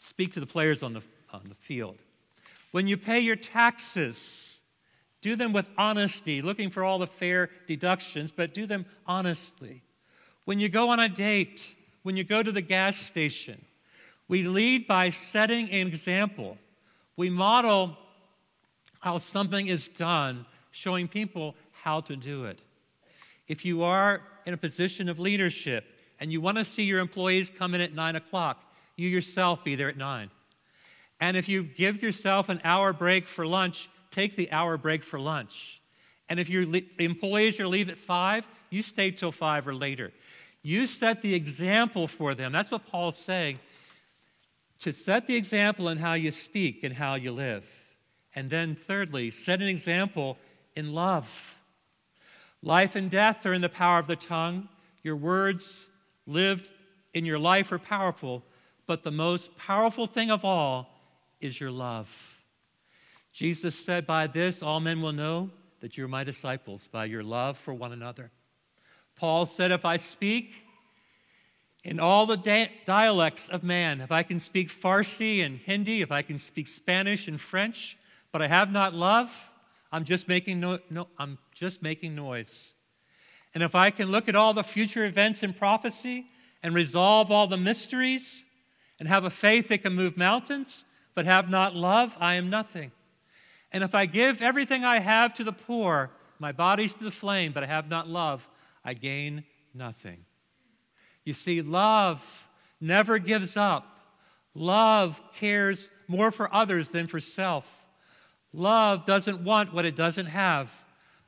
speak 0.00 0.32
to 0.32 0.40
the 0.40 0.46
players 0.46 0.82
on 0.82 0.94
the, 0.94 1.02
on 1.30 1.42
the 1.48 1.54
field. 1.54 1.98
When 2.72 2.86
you 2.86 2.96
pay 2.96 3.20
your 3.20 3.36
taxes, 3.36 4.60
do 5.20 5.36
them 5.36 5.52
with 5.52 5.68
honesty, 5.76 6.40
looking 6.40 6.70
for 6.70 6.82
all 6.82 6.98
the 6.98 7.06
fair 7.06 7.50
deductions, 7.66 8.32
but 8.32 8.54
do 8.54 8.66
them 8.66 8.86
honestly. 9.06 9.82
When 10.46 10.58
you 10.58 10.68
go 10.68 10.88
on 10.88 11.00
a 11.00 11.08
date, 11.08 11.74
when 12.02 12.16
you 12.16 12.24
go 12.24 12.42
to 12.42 12.50
the 12.50 12.62
gas 12.62 12.96
station, 12.96 13.62
we 14.26 14.44
lead 14.44 14.86
by 14.86 15.10
setting 15.10 15.70
an 15.70 15.86
example. 15.86 16.56
We 17.16 17.28
model 17.28 17.96
how 19.00 19.18
something 19.18 19.66
is 19.66 19.88
done, 19.88 20.46
showing 20.70 21.08
people 21.08 21.54
how 21.72 22.00
to 22.02 22.16
do 22.16 22.46
it. 22.46 22.60
If 23.48 23.64
you 23.64 23.82
are 23.82 24.22
in 24.46 24.54
a 24.54 24.56
position 24.56 25.10
of 25.10 25.18
leadership 25.18 25.84
and 26.20 26.32
you 26.32 26.40
want 26.40 26.56
to 26.56 26.64
see 26.64 26.84
your 26.84 27.00
employees 27.00 27.50
come 27.50 27.74
in 27.74 27.80
at 27.82 27.92
nine 27.92 28.16
o'clock, 28.16 28.64
you 29.00 29.08
yourself 29.08 29.64
be 29.64 29.74
there 29.74 29.88
at 29.88 29.96
nine. 29.96 30.30
And 31.20 31.36
if 31.36 31.48
you 31.48 31.62
give 31.62 32.02
yourself 32.02 32.48
an 32.48 32.60
hour 32.64 32.92
break 32.92 33.26
for 33.26 33.46
lunch, 33.46 33.88
take 34.10 34.36
the 34.36 34.52
hour 34.52 34.76
break 34.76 35.02
for 35.02 35.18
lunch. 35.18 35.80
And 36.28 36.38
if 36.38 36.48
your 36.48 36.64
employees 36.98 37.58
are 37.58 37.66
leave 37.66 37.88
at 37.88 37.98
five, 37.98 38.46
you 38.68 38.82
stay 38.82 39.10
till 39.10 39.32
five 39.32 39.66
or 39.66 39.74
later. 39.74 40.12
You 40.62 40.86
set 40.86 41.22
the 41.22 41.34
example 41.34 42.06
for 42.06 42.34
them. 42.34 42.52
That's 42.52 42.70
what 42.70 42.86
Paul's 42.86 43.18
saying. 43.18 43.58
To 44.80 44.92
set 44.92 45.26
the 45.26 45.36
example 45.36 45.88
in 45.88 45.98
how 45.98 46.14
you 46.14 46.30
speak 46.30 46.84
and 46.84 46.94
how 46.94 47.14
you 47.14 47.32
live. 47.32 47.64
And 48.34 48.48
then, 48.48 48.76
thirdly, 48.76 49.30
set 49.30 49.60
an 49.60 49.68
example 49.68 50.38
in 50.76 50.92
love. 50.92 51.28
Life 52.62 52.94
and 52.94 53.10
death 53.10 53.44
are 53.46 53.54
in 53.54 53.62
the 53.62 53.68
power 53.68 53.98
of 53.98 54.06
the 54.06 54.16
tongue. 54.16 54.68
Your 55.02 55.16
words 55.16 55.86
lived 56.26 56.70
in 57.12 57.24
your 57.24 57.38
life 57.38 57.72
are 57.72 57.78
powerful, 57.78 58.44
but 58.90 59.04
the 59.04 59.10
most 59.12 59.56
powerful 59.56 60.08
thing 60.08 60.32
of 60.32 60.44
all 60.44 60.90
is 61.40 61.60
your 61.60 61.70
love. 61.70 62.10
Jesus 63.32 63.76
said, 63.76 64.04
By 64.04 64.26
this 64.26 64.64
all 64.64 64.80
men 64.80 65.00
will 65.00 65.12
know 65.12 65.48
that 65.80 65.96
you're 65.96 66.08
my 66.08 66.24
disciples, 66.24 66.88
by 66.90 67.04
your 67.04 67.22
love 67.22 67.56
for 67.56 67.72
one 67.72 67.92
another. 67.92 68.32
Paul 69.14 69.46
said, 69.46 69.70
If 69.70 69.84
I 69.84 69.96
speak 69.96 70.54
in 71.84 72.00
all 72.00 72.26
the 72.26 72.36
da- 72.36 72.72
dialects 72.84 73.48
of 73.48 73.62
man, 73.62 74.00
if 74.00 74.10
I 74.10 74.24
can 74.24 74.40
speak 74.40 74.72
Farsi 74.72 75.46
and 75.46 75.58
Hindi, 75.58 76.02
if 76.02 76.10
I 76.10 76.22
can 76.22 76.40
speak 76.40 76.66
Spanish 76.66 77.28
and 77.28 77.40
French, 77.40 77.96
but 78.32 78.42
I 78.42 78.48
have 78.48 78.72
not 78.72 78.92
love, 78.92 79.30
I'm 79.92 80.02
just 80.02 80.26
making, 80.26 80.58
no, 80.58 80.80
no, 80.90 81.06
I'm 81.16 81.38
just 81.54 81.80
making 81.80 82.16
noise. 82.16 82.72
And 83.54 83.62
if 83.62 83.76
I 83.76 83.92
can 83.92 84.10
look 84.10 84.28
at 84.28 84.34
all 84.34 84.52
the 84.52 84.64
future 84.64 85.04
events 85.04 85.44
in 85.44 85.52
prophecy 85.52 86.26
and 86.60 86.74
resolve 86.74 87.30
all 87.30 87.46
the 87.46 87.56
mysteries 87.56 88.44
and 89.00 89.08
have 89.08 89.24
a 89.24 89.30
faith 89.30 89.68
that 89.68 89.82
can 89.82 89.94
move 89.94 90.16
mountains, 90.16 90.84
but 91.14 91.24
have 91.24 91.48
not 91.48 91.74
love, 91.74 92.14
I 92.20 92.34
am 92.34 92.50
nothing. 92.50 92.92
And 93.72 93.82
if 93.82 93.94
I 93.94 94.06
give 94.06 94.42
everything 94.42 94.84
I 94.84 95.00
have 95.00 95.34
to 95.34 95.44
the 95.44 95.52
poor, 95.52 96.10
my 96.38 96.52
body's 96.52 96.94
to 96.94 97.04
the 97.04 97.10
flame, 97.10 97.52
but 97.52 97.64
I 97.64 97.66
have 97.66 97.88
not 97.88 98.08
love, 98.08 98.46
I 98.84 98.94
gain 98.94 99.44
nothing. 99.74 100.18
You 101.24 101.32
see, 101.32 101.62
love 101.62 102.22
never 102.80 103.18
gives 103.18 103.56
up. 103.56 103.86
Love 104.54 105.20
cares 105.34 105.88
more 106.06 106.30
for 106.30 106.52
others 106.54 106.88
than 106.88 107.06
for 107.06 107.20
self. 107.20 107.66
Love 108.52 109.06
doesn't 109.06 109.40
want 109.42 109.72
what 109.72 109.84
it 109.84 109.96
doesn't 109.96 110.26
have. 110.26 110.70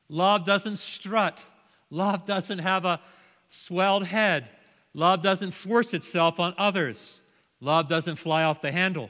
Love 0.08 0.44
doesn't 0.44 0.76
strut. 0.76 1.42
Love 1.88 2.26
doesn't 2.26 2.58
have 2.58 2.85
a 2.85 3.00
swelled 3.48 4.04
head. 4.04 4.48
Love 4.92 5.22
doesn't 5.22 5.52
force 5.52 5.94
itself 5.94 6.40
on 6.40 6.54
others. 6.58 7.20
Love 7.62 7.88
doesn't 7.88 8.16
fly 8.16 8.42
off 8.42 8.61
the 8.61 8.72
handle. 8.72 9.09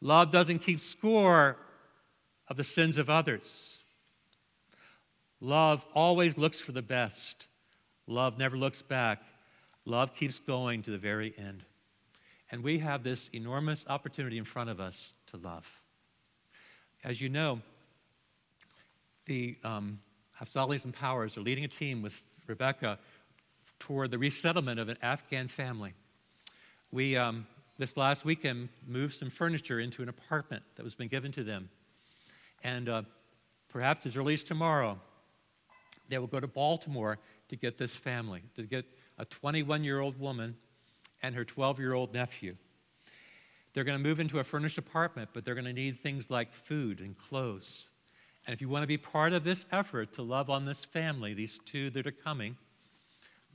Love 0.00 0.30
doesn't 0.30 0.60
keep 0.60 0.80
score 0.80 1.56
of 2.46 2.56
the 2.56 2.62
sins 2.62 2.96
of 2.96 3.10
others. 3.10 3.76
Love 5.40 5.84
always 5.94 6.38
looks 6.38 6.60
for 6.60 6.70
the 6.70 6.80
best. 6.80 7.48
Love 8.06 8.38
never 8.38 8.56
looks 8.56 8.82
back. 8.82 9.20
Love 9.84 10.14
keeps 10.14 10.38
going 10.38 10.80
to 10.84 10.92
the 10.92 10.98
very 10.98 11.34
end. 11.36 11.64
And 12.52 12.62
we 12.62 12.78
have 12.78 13.02
this 13.02 13.30
enormous 13.32 13.84
opportunity 13.88 14.38
in 14.38 14.44
front 14.44 14.70
of 14.70 14.78
us 14.78 15.12
to 15.32 15.36
love. 15.36 15.66
As 17.02 17.20
you 17.20 17.28
know, 17.28 17.60
the 19.26 19.56
um, 19.64 19.98
Afzalis 20.40 20.84
and 20.84 20.94
Powers 20.94 21.36
are 21.36 21.40
leading 21.40 21.64
a 21.64 21.68
team 21.68 22.00
with 22.02 22.22
Rebecca 22.46 22.96
toward 23.80 24.12
the 24.12 24.18
resettlement 24.18 24.78
of 24.78 24.88
an 24.88 24.98
Afghan 25.02 25.48
family. 25.48 25.94
We, 26.92 27.16
um, 27.16 27.46
this 27.78 27.96
last 27.96 28.24
weekend, 28.24 28.68
moved 28.86 29.14
some 29.14 29.30
furniture 29.30 29.80
into 29.80 30.02
an 30.02 30.08
apartment 30.08 30.62
that 30.76 30.82
was 30.82 30.94
been 30.94 31.08
given 31.08 31.32
to 31.32 31.44
them. 31.44 31.70
And 32.64 32.88
uh, 32.88 33.02
perhaps 33.68 34.04
as 34.04 34.16
early 34.16 34.34
as 34.34 34.42
tomorrow, 34.42 34.98
they 36.08 36.18
will 36.18 36.26
go 36.26 36.40
to 36.40 36.48
Baltimore 36.48 37.18
to 37.48 37.56
get 37.56 37.78
this 37.78 37.94
family, 37.94 38.42
to 38.56 38.62
get 38.62 38.84
a 39.18 39.24
21 39.24 39.84
year 39.84 40.00
old 40.00 40.18
woman 40.18 40.56
and 41.22 41.34
her 41.34 41.44
12 41.44 41.78
year 41.78 41.94
old 41.94 42.12
nephew. 42.12 42.56
They're 43.74 43.84
going 43.84 43.98
to 43.98 44.02
move 44.02 44.18
into 44.18 44.40
a 44.40 44.44
furnished 44.44 44.78
apartment, 44.78 45.30
but 45.32 45.44
they're 45.44 45.54
going 45.54 45.64
to 45.64 45.72
need 45.72 46.00
things 46.00 46.30
like 46.30 46.52
food 46.52 47.00
and 47.00 47.16
clothes. 47.16 47.88
And 48.46 48.54
if 48.54 48.60
you 48.60 48.68
want 48.68 48.82
to 48.82 48.88
be 48.88 48.96
part 48.96 49.32
of 49.32 49.44
this 49.44 49.66
effort 49.70 50.14
to 50.14 50.22
love 50.22 50.50
on 50.50 50.64
this 50.64 50.84
family, 50.84 51.34
these 51.34 51.60
two 51.66 51.90
that 51.90 52.06
are 52.06 52.12
coming, 52.12 52.56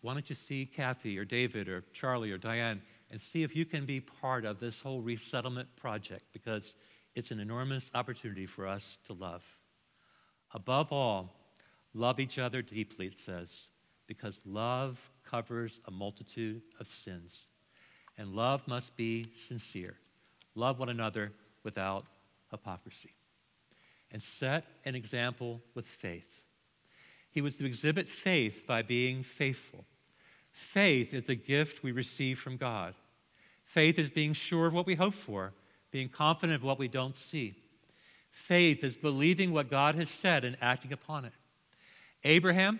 why 0.02 0.14
don't 0.14 0.30
you 0.30 0.36
see 0.36 0.66
Kathy 0.66 1.18
or 1.18 1.26
David 1.26 1.68
or 1.68 1.84
Charlie 1.94 2.32
or 2.32 2.38
Diane 2.38 2.82
and 3.14 3.22
see 3.22 3.44
if 3.44 3.56
you 3.56 3.64
can 3.64 3.86
be 3.86 4.00
part 4.00 4.44
of 4.44 4.60
this 4.60 4.82
whole 4.82 5.00
resettlement 5.00 5.74
project 5.76 6.24
because 6.34 6.74
it's 7.14 7.30
an 7.30 7.40
enormous 7.40 7.92
opportunity 7.94 8.48
for 8.48 8.68
us 8.68 8.98
to 9.06 9.14
love. 9.14 9.46
Above 10.56 10.92
all, 10.92 11.32
love 11.94 12.20
each 12.20 12.40
other 12.40 12.64
deeply, 12.64 13.06
it 13.06 13.20
says, 13.20 13.68
because 14.08 14.42
love 14.46 15.00
covers 15.24 15.80
a 15.86 15.92
multitude 15.92 16.64
of 16.80 16.88
sins. 16.88 17.46
And 18.18 18.34
love 18.34 18.68
must 18.68 18.98
be 18.98 19.28
sincere. 19.36 19.96
Love 20.56 20.80
one 20.80 20.90
another 20.90 21.32
without 21.64 22.08
hypocrisy. 22.50 23.14
And 24.12 24.24
set 24.24 24.66
an 24.86 24.96
example 24.96 25.62
with 25.76 25.86
faith. 25.86 26.42
He 27.30 27.42
was 27.42 27.58
to 27.58 27.66
exhibit 27.66 28.08
faith 28.08 28.66
by 28.66 28.82
being 28.82 29.22
faithful. 29.22 29.86
Faith 30.52 31.14
is 31.14 31.30
a 31.30 31.36
gift 31.36 31.84
we 31.84 31.92
receive 31.92 32.40
from 32.40 32.58
God. 32.58 32.96
Faith 33.74 33.98
is 33.98 34.12
being 34.12 34.34
sure 34.34 34.68
of 34.68 34.74
what 34.74 34.86
we 34.86 34.94
hope 34.94 35.16
for, 35.16 35.52
being 35.90 36.08
confident 36.08 36.58
of 36.58 36.64
what 36.64 36.78
we 36.78 36.88
don't 36.88 37.16
see. 37.16 37.56
Faith 38.30 38.84
is 38.84 38.96
believing 38.96 39.52
what 39.52 39.72
God 39.72 39.96
has 39.96 40.10
said 40.10 40.46
and 40.46 40.56
acting 40.62 40.94
upon 40.94 41.26
it. 41.26 41.34
Abraham, 42.24 42.80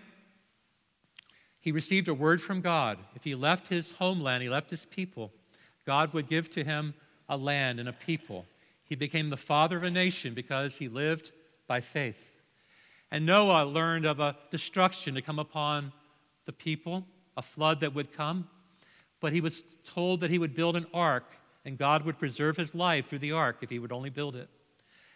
he 1.58 1.72
received 1.72 2.06
a 2.06 2.14
word 2.14 2.40
from 2.40 2.60
God. 2.60 2.98
If 3.16 3.24
he 3.24 3.34
left 3.34 3.66
his 3.66 3.90
homeland, 3.90 4.44
he 4.44 4.48
left 4.48 4.70
his 4.70 4.84
people, 4.84 5.32
God 5.84 6.12
would 6.12 6.28
give 6.28 6.48
to 6.52 6.62
him 6.62 6.94
a 7.28 7.36
land 7.36 7.80
and 7.80 7.88
a 7.88 7.92
people. 7.92 8.46
He 8.84 8.94
became 8.94 9.30
the 9.30 9.36
father 9.36 9.76
of 9.76 9.82
a 9.82 9.90
nation 9.90 10.32
because 10.32 10.76
he 10.76 10.86
lived 10.86 11.32
by 11.66 11.80
faith. 11.80 12.24
And 13.10 13.26
Noah 13.26 13.64
learned 13.64 14.06
of 14.06 14.20
a 14.20 14.36
destruction 14.52 15.16
to 15.16 15.22
come 15.22 15.40
upon 15.40 15.92
the 16.46 16.52
people, 16.52 17.04
a 17.36 17.42
flood 17.42 17.80
that 17.80 17.96
would 17.96 18.12
come. 18.12 18.48
But 19.24 19.32
he 19.32 19.40
was 19.40 19.64
told 19.94 20.20
that 20.20 20.30
he 20.30 20.38
would 20.38 20.54
build 20.54 20.76
an 20.76 20.84
ark, 20.92 21.24
and 21.64 21.78
God 21.78 22.04
would 22.04 22.18
preserve 22.18 22.58
his 22.58 22.74
life 22.74 23.08
through 23.08 23.20
the 23.20 23.32
ark 23.32 23.56
if 23.62 23.70
he 23.70 23.78
would 23.78 23.90
only 23.90 24.10
build 24.10 24.36
it. 24.36 24.50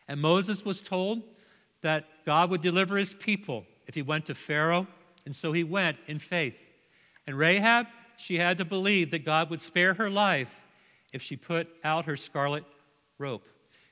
And 0.08 0.18
Moses 0.18 0.64
was 0.64 0.80
told 0.80 1.22
that 1.82 2.06
God 2.24 2.48
would 2.48 2.62
deliver 2.62 2.96
his 2.96 3.12
people 3.12 3.66
if 3.86 3.94
he 3.94 4.00
went 4.00 4.24
to 4.24 4.34
Pharaoh, 4.34 4.86
and 5.26 5.36
so 5.36 5.52
he 5.52 5.62
went 5.62 5.98
in 6.06 6.20
faith. 6.20 6.56
And 7.26 7.36
Rahab, 7.36 7.84
she 8.16 8.38
had 8.38 8.56
to 8.56 8.64
believe 8.64 9.10
that 9.10 9.26
God 9.26 9.50
would 9.50 9.60
spare 9.60 9.92
her 9.92 10.08
life 10.08 10.56
if 11.12 11.20
she 11.20 11.36
put 11.36 11.68
out 11.84 12.06
her 12.06 12.16
scarlet 12.16 12.64
rope. 13.18 13.46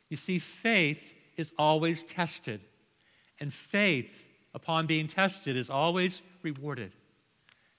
You 0.08 0.16
see, 0.16 0.38
faith 0.38 1.12
is 1.36 1.52
always 1.58 2.04
tested, 2.04 2.62
and 3.38 3.52
faith, 3.52 4.26
upon 4.54 4.86
being 4.86 5.08
tested, 5.08 5.58
is 5.58 5.68
always 5.68 6.22
rewarded. 6.42 6.92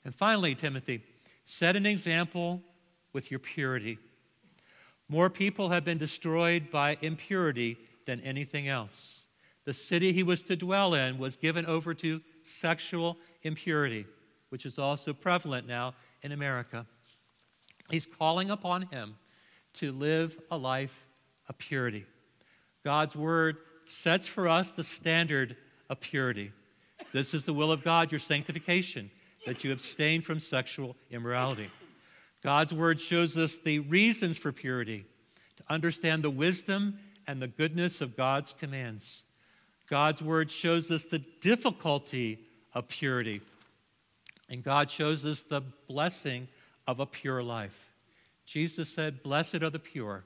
And 0.06 0.14
finally, 0.14 0.54
Timothy, 0.54 1.02
set 1.48 1.78
an 1.78 1.86
example 1.86 2.62
with 3.14 3.32
your 3.32 3.40
purity. 3.40 3.98
More 5.08 5.30
people 5.30 5.70
have 5.70 5.86
been 5.86 5.98
destroyed 5.98 6.70
by 6.70 6.98
impurity 7.02 7.78
than 8.06 8.20
anything 8.20 8.68
else. 8.68 9.28
The 9.64 9.74
city 9.74 10.12
he 10.12 10.24
was 10.24 10.44
to 10.44 10.58
dwell 10.58 10.94
in 10.94 11.18
was 11.18 11.38
given 11.38 11.66
over 11.66 11.94
to 11.96 12.22
sexual 12.44 13.18
impurity, 13.44 14.06
which 14.50 14.66
is 14.66 14.78
also 14.78 15.14
prevalent 15.14 15.66
now 15.68 15.96
in 16.22 16.34
America. 16.34 16.86
He's 17.90 18.06
calling 18.06 18.52
upon 18.52 18.84
him 18.84 19.16
to 19.76 19.94
live 19.94 20.38
a 20.52 20.58
life 20.58 21.06
of 21.48 21.58
purity. 21.58 22.06
God's 22.84 23.16
word 23.16 23.58
sets 23.86 24.28
for 24.28 24.50
us 24.50 24.70
the 24.72 24.84
standard 24.84 25.56
of 25.90 26.02
purity. 26.02 26.52
This 27.14 27.34
is 27.34 27.46
the 27.46 27.54
will 27.54 27.72
of 27.72 27.86
God, 27.86 28.12
your 28.12 28.20
sanctification, 28.20 29.10
that 29.48 29.64
you 29.64 29.72
abstain 29.72 30.22
from 30.22 30.42
sexual 30.42 30.98
immorality. 31.10 31.72
God's 32.44 32.74
word 32.74 33.00
shows 33.00 33.38
us 33.38 33.56
the 33.56 33.80
reasons 33.80 34.38
for 34.38 34.52
purity, 34.52 35.06
to 35.56 35.64
understand 35.70 36.22
the 36.22 36.30
wisdom 36.30 37.00
and 37.28 37.42
the 37.42 37.48
goodness 37.48 38.02
of 38.02 38.18
God's 38.18 38.52
commands. 38.52 39.24
God's 39.90 40.22
word 40.22 40.52
shows 40.52 40.92
us 40.92 41.06
the 41.06 41.24
difficulty 41.40 42.40
of 42.74 42.90
purity, 42.90 43.40
and 44.50 44.66
God 44.66 44.92
shows 44.92 45.26
us 45.26 45.44
the 45.44 45.62
blessing 45.88 46.50
of 46.86 47.00
a 47.00 47.06
pure 47.06 47.42
life. 47.42 47.90
Jesus 48.46 48.90
said, 48.90 49.24
Blessed 49.24 49.64
are 49.64 49.70
the 49.70 49.80
pure, 49.80 50.26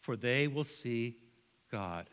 for 0.00 0.16
they 0.16 0.48
will 0.48 0.64
see 0.64 1.16
God. 1.70 2.06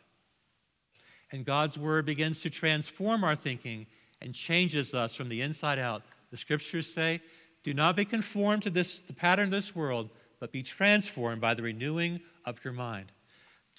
And 1.31 1.45
God's 1.45 1.77
word 1.77 2.05
begins 2.05 2.41
to 2.41 2.49
transform 2.49 3.23
our 3.23 3.37
thinking 3.37 3.87
and 4.21 4.35
changes 4.35 4.93
us 4.93 5.15
from 5.15 5.29
the 5.29 5.41
inside 5.41 5.79
out. 5.79 6.03
The 6.31 6.37
scriptures 6.37 6.91
say, 6.91 7.21
Do 7.63 7.73
not 7.73 7.95
be 7.95 8.05
conformed 8.05 8.63
to 8.63 8.69
this, 8.69 8.99
the 8.99 9.13
pattern 9.13 9.45
of 9.45 9.51
this 9.51 9.75
world, 9.75 10.09
but 10.39 10.51
be 10.51 10.63
transformed 10.63 11.41
by 11.41 11.53
the 11.53 11.61
renewing 11.61 12.21
of 12.45 12.63
your 12.63 12.73
mind. 12.73 13.11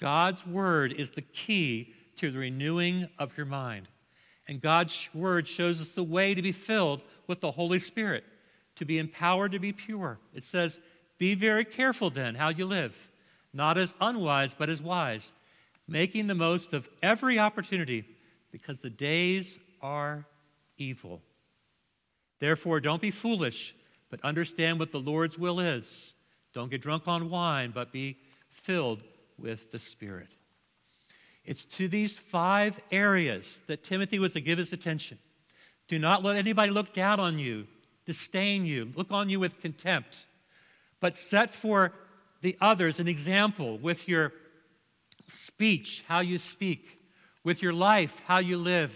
God's 0.00 0.46
word 0.46 0.92
is 0.92 1.10
the 1.10 1.22
key 1.22 1.94
to 2.16 2.30
the 2.30 2.38
renewing 2.38 3.08
of 3.18 3.36
your 3.36 3.46
mind. 3.46 3.88
And 4.48 4.60
God's 4.60 5.08
word 5.14 5.48
shows 5.48 5.80
us 5.80 5.90
the 5.90 6.02
way 6.02 6.34
to 6.34 6.42
be 6.42 6.52
filled 6.52 7.00
with 7.26 7.40
the 7.40 7.50
Holy 7.50 7.78
Spirit, 7.78 8.24
to 8.76 8.84
be 8.84 8.98
empowered 8.98 9.52
to 9.52 9.58
be 9.58 9.72
pure. 9.72 10.18
It 10.34 10.44
says, 10.44 10.80
Be 11.18 11.34
very 11.34 11.64
careful 11.64 12.10
then 12.10 12.34
how 12.34 12.50
you 12.50 12.66
live, 12.66 12.94
not 13.52 13.78
as 13.78 13.94
unwise, 14.00 14.54
but 14.54 14.68
as 14.68 14.82
wise, 14.82 15.32
making 15.88 16.26
the 16.26 16.34
most 16.34 16.72
of 16.72 16.88
every 17.02 17.38
opportunity, 17.38 18.04
because 18.50 18.78
the 18.78 18.90
days 18.90 19.58
are 19.80 20.26
evil. 20.76 21.22
Therefore, 22.42 22.80
don't 22.80 23.00
be 23.00 23.12
foolish, 23.12 23.72
but 24.10 24.20
understand 24.24 24.80
what 24.80 24.90
the 24.90 24.98
Lord's 24.98 25.38
will 25.38 25.60
is. 25.60 26.12
Don't 26.52 26.72
get 26.72 26.82
drunk 26.82 27.06
on 27.06 27.30
wine, 27.30 27.70
but 27.72 27.92
be 27.92 28.16
filled 28.50 29.04
with 29.38 29.70
the 29.70 29.78
Spirit. 29.78 30.26
It's 31.44 31.64
to 31.76 31.86
these 31.86 32.16
five 32.16 32.80
areas 32.90 33.60
that 33.68 33.84
Timothy 33.84 34.18
was 34.18 34.32
to 34.32 34.40
give 34.40 34.58
his 34.58 34.72
attention. 34.72 35.18
Do 35.86 36.00
not 36.00 36.24
let 36.24 36.34
anybody 36.34 36.72
look 36.72 36.92
down 36.92 37.20
on 37.20 37.38
you, 37.38 37.68
disdain 38.06 38.66
you, 38.66 38.90
look 38.96 39.12
on 39.12 39.30
you 39.30 39.38
with 39.38 39.60
contempt, 39.60 40.26
but 40.98 41.16
set 41.16 41.54
for 41.54 41.92
the 42.40 42.56
others 42.60 42.98
an 42.98 43.06
example 43.06 43.78
with 43.78 44.08
your 44.08 44.32
speech, 45.28 46.02
how 46.08 46.18
you 46.18 46.38
speak, 46.38 46.98
with 47.44 47.62
your 47.62 47.72
life, 47.72 48.20
how 48.26 48.38
you 48.38 48.58
live, 48.58 48.92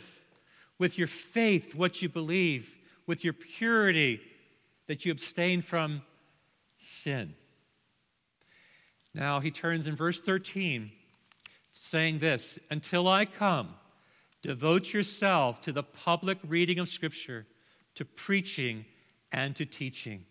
with 0.80 0.98
your 0.98 1.06
faith, 1.06 1.76
what 1.76 2.02
you 2.02 2.08
believe, 2.08 2.72
with 3.06 3.24
your 3.24 3.32
purity, 3.32 4.20
that 4.86 5.04
you 5.04 5.12
abstain 5.12 5.62
from 5.62 6.02
sin. 6.78 7.34
Now 9.14 9.40
he 9.40 9.50
turns 9.50 9.86
in 9.86 9.96
verse 9.96 10.20
13 10.20 10.90
saying 11.72 12.18
this 12.18 12.58
Until 12.70 13.08
I 13.08 13.24
come, 13.24 13.74
devote 14.42 14.92
yourself 14.92 15.60
to 15.62 15.72
the 15.72 15.82
public 15.82 16.38
reading 16.46 16.78
of 16.78 16.88
Scripture, 16.88 17.46
to 17.94 18.04
preaching, 18.04 18.84
and 19.32 19.54
to 19.56 19.64
teaching. 19.64 20.24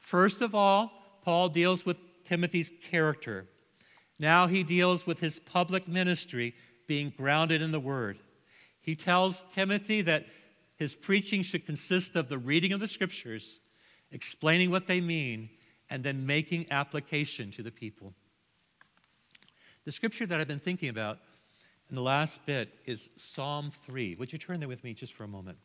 First 0.00 0.40
of 0.40 0.54
all, 0.54 0.92
Paul 1.24 1.48
deals 1.48 1.86
with 1.86 1.96
Timothy's 2.24 2.70
character. 2.90 3.46
Now 4.18 4.46
he 4.46 4.62
deals 4.62 5.06
with 5.06 5.18
his 5.18 5.38
public 5.38 5.88
ministry 5.88 6.54
being 6.86 7.12
grounded 7.16 7.62
in 7.62 7.72
the 7.72 7.80
Word. 7.80 8.18
He 8.80 8.94
tells 8.94 9.44
Timothy 9.52 10.02
that 10.02 10.26
his 10.76 10.94
preaching 10.94 11.42
should 11.42 11.66
consist 11.66 12.16
of 12.16 12.28
the 12.28 12.38
reading 12.38 12.72
of 12.72 12.80
the 12.80 12.88
Scriptures, 12.88 13.60
explaining 14.10 14.70
what 14.70 14.86
they 14.86 15.00
mean, 15.00 15.48
and 15.90 16.02
then 16.02 16.26
making 16.26 16.66
application 16.70 17.50
to 17.52 17.62
the 17.62 17.70
people. 17.70 18.14
The 19.84 19.92
scripture 19.92 20.26
that 20.26 20.40
I've 20.40 20.48
been 20.48 20.58
thinking 20.58 20.88
about 20.88 21.18
in 21.90 21.94
the 21.94 22.02
last 22.02 22.44
bit 22.46 22.70
is 22.86 23.10
Psalm 23.16 23.70
3. 23.82 24.14
Would 24.14 24.32
you 24.32 24.38
turn 24.38 24.58
there 24.58 24.68
with 24.68 24.82
me 24.82 24.94
just 24.94 25.12
for 25.12 25.24
a 25.24 25.28
moment? 25.28 25.58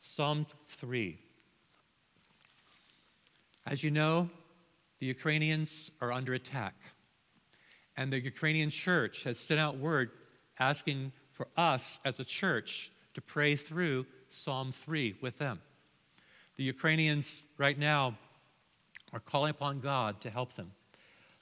Psalm 0.00 0.46
3. 0.68 1.16
As 3.66 3.84
you 3.84 3.92
know, 3.92 4.28
the 4.98 5.06
Ukrainians 5.06 5.92
are 6.00 6.10
under 6.10 6.34
attack. 6.34 6.74
And 7.96 8.12
the 8.12 8.20
Ukrainian 8.20 8.70
church 8.70 9.22
has 9.22 9.38
sent 9.38 9.60
out 9.60 9.78
word 9.78 10.10
asking 10.58 11.12
for 11.30 11.46
us 11.56 12.00
as 12.04 12.18
a 12.18 12.24
church 12.24 12.90
to 13.14 13.20
pray 13.20 13.56
through 13.56 14.06
Psalm 14.28 14.72
3 14.72 15.16
with 15.20 15.38
them. 15.38 15.60
The 16.56 16.64
Ukrainians 16.64 17.44
right 17.58 17.78
now 17.78 18.16
are 19.12 19.20
calling 19.20 19.50
upon 19.50 19.80
God 19.80 20.20
to 20.22 20.30
help 20.30 20.54
them. 20.54 20.72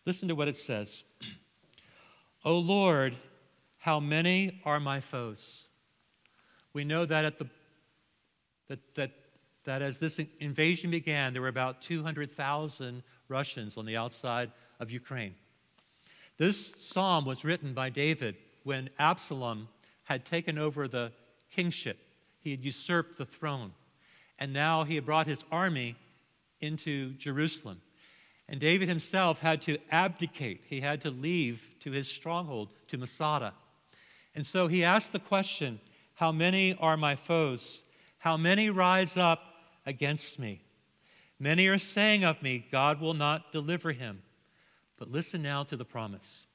Listen 0.06 0.28
to 0.28 0.34
what 0.34 0.48
it 0.48 0.56
says 0.56 1.04
O 2.44 2.58
Lord, 2.58 3.16
how 3.78 4.00
many 4.00 4.60
are 4.64 4.80
my 4.80 5.00
foes? 5.00 5.64
We 6.72 6.84
know 6.84 7.04
that, 7.04 7.24
at 7.24 7.38
the, 7.38 7.46
that, 8.68 8.94
that, 8.94 9.10
that 9.64 9.82
as 9.82 9.98
this 9.98 10.20
invasion 10.38 10.90
began, 10.90 11.32
there 11.32 11.42
were 11.42 11.48
about 11.48 11.82
200,000 11.82 13.02
Russians 13.28 13.76
on 13.76 13.86
the 13.86 13.96
outside 13.96 14.52
of 14.78 14.90
Ukraine. 14.90 15.34
This 16.38 16.72
psalm 16.78 17.24
was 17.24 17.44
written 17.44 17.74
by 17.74 17.90
David 17.90 18.36
when 18.64 18.88
Absalom 18.98 19.68
had 20.04 20.24
taken 20.24 20.58
over 20.58 20.88
the 20.88 21.12
kingship. 21.50 21.98
He 22.40 22.50
had 22.50 22.64
usurped 22.64 23.18
the 23.18 23.26
throne. 23.26 23.72
And 24.38 24.52
now 24.52 24.84
he 24.84 24.94
had 24.94 25.04
brought 25.04 25.26
his 25.26 25.44
army 25.52 25.96
into 26.60 27.12
Jerusalem. 27.14 27.80
And 28.48 28.58
David 28.58 28.88
himself 28.88 29.38
had 29.38 29.62
to 29.62 29.78
abdicate, 29.92 30.62
he 30.66 30.80
had 30.80 31.02
to 31.02 31.10
leave 31.10 31.62
to 31.80 31.92
his 31.92 32.08
stronghold, 32.08 32.72
to 32.88 32.98
Masada. 32.98 33.54
And 34.34 34.46
so 34.46 34.66
he 34.66 34.84
asked 34.84 35.12
the 35.12 35.18
question 35.18 35.80
How 36.14 36.32
many 36.32 36.74
are 36.74 36.96
my 36.96 37.16
foes? 37.16 37.82
How 38.18 38.36
many 38.36 38.68
rise 38.70 39.16
up 39.16 39.40
against 39.86 40.38
me? 40.38 40.60
Many 41.38 41.68
are 41.68 41.78
saying 41.78 42.24
of 42.24 42.42
me, 42.42 42.66
God 42.70 43.00
will 43.00 43.14
not 43.14 43.52
deliver 43.52 43.92
him. 43.92 44.22
But 44.98 45.10
listen 45.10 45.42
now 45.42 45.64
to 45.64 45.76
the 45.76 45.86
promise. 45.86 46.46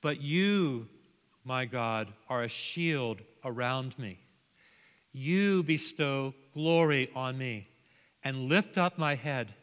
But 0.00 0.22
you, 0.22 0.88
my 1.44 1.64
God, 1.64 2.12
are 2.28 2.42
a 2.42 2.48
shield 2.48 3.20
around 3.44 3.98
me. 3.98 4.18
You 5.12 5.62
bestow 5.62 6.34
glory 6.54 7.10
on 7.14 7.36
me 7.36 7.68
and 8.22 8.48
lift 8.48 8.78
up 8.78 8.98
my 8.98 9.14
head. 9.14 9.54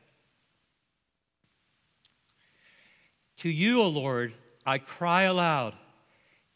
To 3.37 3.49
you, 3.49 3.81
O 3.81 3.87
Lord, 3.87 4.33
I 4.65 4.79
cry 4.79 5.23
aloud, 5.23 5.75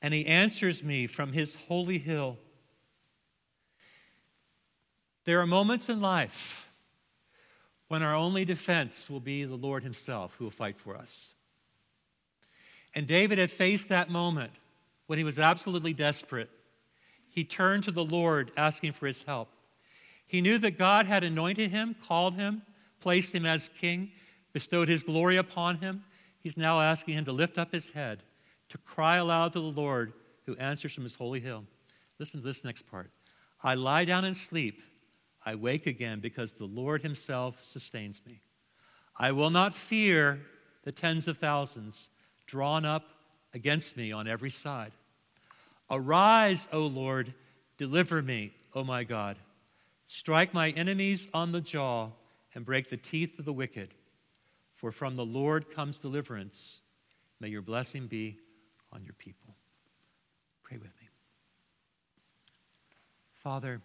and 0.02 0.14
he 0.14 0.26
answers 0.26 0.84
me 0.84 1.08
from 1.08 1.32
his 1.32 1.56
holy 1.68 2.00
hill. 2.00 2.38
There 5.26 5.40
are 5.40 5.48
moments 5.48 5.90
in 5.90 6.02
life 6.02 6.68
when 7.88 8.02
our 8.02 8.16
only 8.16 8.46
defense 8.46 9.10
will 9.10 9.20
be 9.20 9.44
the 9.46 9.56
Lord 9.56 9.84
himself 9.84 10.34
who 10.38 10.46
will 10.46 10.52
fight 10.52 10.80
for 10.80 10.98
us. 10.98 11.32
And 12.96 13.06
David 13.06 13.38
had 13.38 13.52
faced 13.52 13.90
that 13.90 14.10
moment 14.10 14.52
when 15.12 15.18
he 15.18 15.26
was 15.26 15.40
absolutely 15.40 15.92
desperate. 15.92 16.50
He 17.28 17.44
turned 17.44 17.84
to 17.84 17.92
the 17.92 18.06
Lord 18.06 18.50
asking 18.56 18.94
for 18.94 19.08
his 19.08 19.22
help. 19.22 19.50
He 20.26 20.40
knew 20.40 20.58
that 20.60 20.78
God 20.78 21.06
had 21.06 21.26
anointed 21.26 21.70
him, 21.70 21.98
called 22.08 22.36
him, 22.36 22.62
placed 23.02 23.36
him 23.36 23.46
as 23.46 23.68
king, 23.68 24.10
bestowed 24.54 24.88
his 24.88 25.04
glory 25.04 25.36
upon 25.36 25.80
him, 25.80 26.06
He's 26.40 26.56
now 26.56 26.80
asking 26.80 27.16
him 27.16 27.26
to 27.26 27.34
lift 27.34 27.58
up 27.58 27.74
his 27.74 27.90
head, 27.90 28.24
to 28.70 28.78
cry 28.78 29.18
aloud 29.18 29.52
to 29.52 29.60
the 29.60 29.66
Lord 29.66 30.14
who 30.46 30.56
answers 30.56 30.94
from 30.94 31.04
his 31.04 31.14
holy 31.14 31.42
hill. 31.42 31.66
Listen 32.18 32.40
to 32.40 32.48
this 32.48 32.64
next 32.64 32.90
part. 32.90 33.12
I 33.62 33.74
lie 33.76 34.06
down 34.06 34.24
and 34.24 34.38
sleep. 34.38 34.82
I 35.46 35.56
wake 35.56 35.88
again 35.88 36.22
because 36.22 36.54
the 36.54 36.64
Lord 36.64 37.02
himself 37.02 37.62
sustains 37.62 38.22
me. 38.26 38.40
I 39.20 39.34
will 39.34 39.50
not 39.50 39.74
fear 39.74 40.40
the 40.86 40.94
tens 40.94 41.28
of 41.28 41.38
thousands 41.38 42.08
drawn 42.48 42.86
up 42.86 43.04
against 43.54 43.98
me 43.98 44.14
on 44.14 44.26
every 44.26 44.50
side. 44.50 44.94
Arise, 45.92 46.70
O 46.72 46.88
Lord, 46.88 47.34
deliver 47.78 48.22
me, 48.22 48.54
O 48.74 48.84
my 48.84 49.04
God. 49.04 49.38
Strike 50.06 50.54
my 50.54 50.70
enemies 50.70 51.28
on 51.34 51.52
the 51.52 51.60
jaw 51.60 52.10
and 52.56 52.66
break 52.66 52.90
the 52.90 52.98
teeth 52.98 53.38
of 53.38 53.46
the 53.46 53.54
wicked. 53.54 53.94
For 54.76 54.94
from 54.94 55.18
the 55.18 55.26
Lord 55.26 55.70
comes 55.70 56.00
deliverance. 56.00 56.80
May 57.42 57.50
your 57.50 57.62
blessing 57.62 58.08
be 58.08 58.38
on 58.94 59.04
your 59.04 59.14
people. 59.14 59.56
Pray 60.64 60.78
with 60.78 60.92
me. 61.02 61.10
Father, 63.44 63.82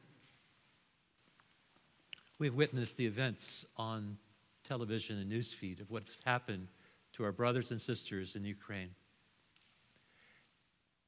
we've 2.39 2.55
witnessed 2.55 2.97
the 2.97 3.07
events 3.07 3.67
on 3.77 4.17
television 4.63 5.19
and 5.19 5.31
newsfeed 5.31 5.81
of 5.81 5.91
what's 5.91 6.21
happened 6.25 6.69
to 7.15 7.25
our 7.25 7.33
brothers 7.33 7.73
and 7.73 7.81
sisters 7.81 8.37
in 8.37 8.45
Ukraine. 8.45 8.91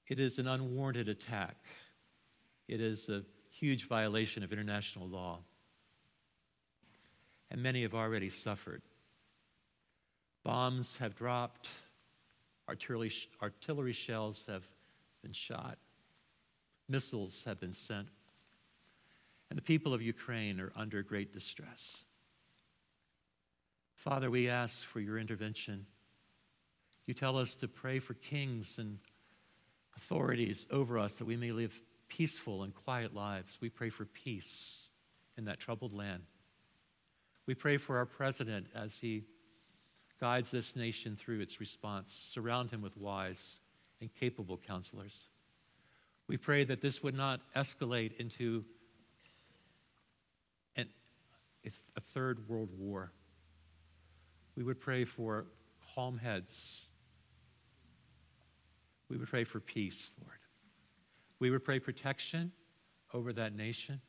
It 0.09 0.18
is 0.18 0.38
an 0.38 0.47
unwarranted 0.47 1.09
attack. 1.09 1.57
It 2.66 2.81
is 2.81 3.09
a 3.09 3.23
huge 3.51 3.87
violation 3.87 4.42
of 4.42 4.53
international 4.53 5.09
law. 5.09 5.40
And 7.51 7.62
many 7.62 7.83
have 7.83 7.94
already 7.94 8.31
suffered. 8.31 8.83
Bombs 10.44 10.97
have 10.97 11.14
dropped, 11.14 11.68
artillery, 12.68 13.12
artillery 13.42 13.92
shells 13.92 14.44
have 14.49 14.64
been 15.23 15.33
shot, 15.33 15.79
missiles 16.88 17.42
have 17.44 17.61
been 17.61 17.73
sent, 17.73 18.09
and 19.51 19.59
the 19.59 19.62
people 19.62 19.92
of 19.92 20.01
Ukraine 20.01 20.61
are 20.61 20.73
under 20.77 21.03
great 21.03 21.33
distress. 21.33 22.05
Father, 23.94 24.31
we 24.31 24.49
ask 24.49 24.87
for 24.87 25.01
your 25.01 25.18
intervention. 25.18 25.85
You 27.07 27.14
tell 27.14 27.37
us 27.37 27.55
to 27.57 27.68
pray 27.68 27.99
for 27.99 28.14
kings 28.14 28.77
and 28.79 28.99
authorities 29.99 30.67
over 30.71 30.99
us 30.99 31.15
that 31.15 31.25
we 31.25 31.37
may 31.37 31.53
live 31.53 31.73
peaceful 32.09 32.63
and 32.63 32.75
quiet 32.75 33.15
lives. 33.15 33.59
We 33.61 33.69
pray 33.69 33.91
for 33.91 34.05
peace 34.05 34.89
in 35.37 35.45
that 35.45 35.61
troubled 35.61 35.93
land. 35.93 36.23
We 37.47 37.55
pray 37.55 37.77
for 37.77 37.99
our 37.99 38.07
president 38.07 38.67
as 38.75 38.97
he 38.99 39.25
guides 40.21 40.51
this 40.51 40.75
nation 40.75 41.17
through 41.17 41.41
its 41.41 41.61
response. 41.61 42.13
Surround 42.35 42.71
him 42.71 42.83
with 42.83 42.97
wise 42.97 43.61
and 44.01 44.11
capable 44.15 44.59
counselors. 44.67 45.27
We 46.27 46.37
pray 46.37 46.65
that 46.65 46.81
this 46.81 47.03
would 47.03 47.15
not 47.15 47.41
escalate 47.57 48.17
into 48.19 48.65
an, 50.77 50.89
a 51.97 52.01
third 52.13 52.49
world 52.49 52.69
war. 52.79 53.13
We 54.57 54.63
would 54.63 54.81
pray 54.81 55.05
for 55.05 55.47
calm 55.95 56.19
heads. 56.19 56.85
We 59.09 59.16
would 59.16 59.29
pray 59.29 59.44
for 59.44 59.61
peace, 59.61 60.12
Lord. 60.23 60.38
We 61.38 61.51
would 61.51 61.64
pray 61.64 61.79
protection 61.79 62.53
over 63.14 63.33
that 63.33 63.55
nation, 63.55 64.01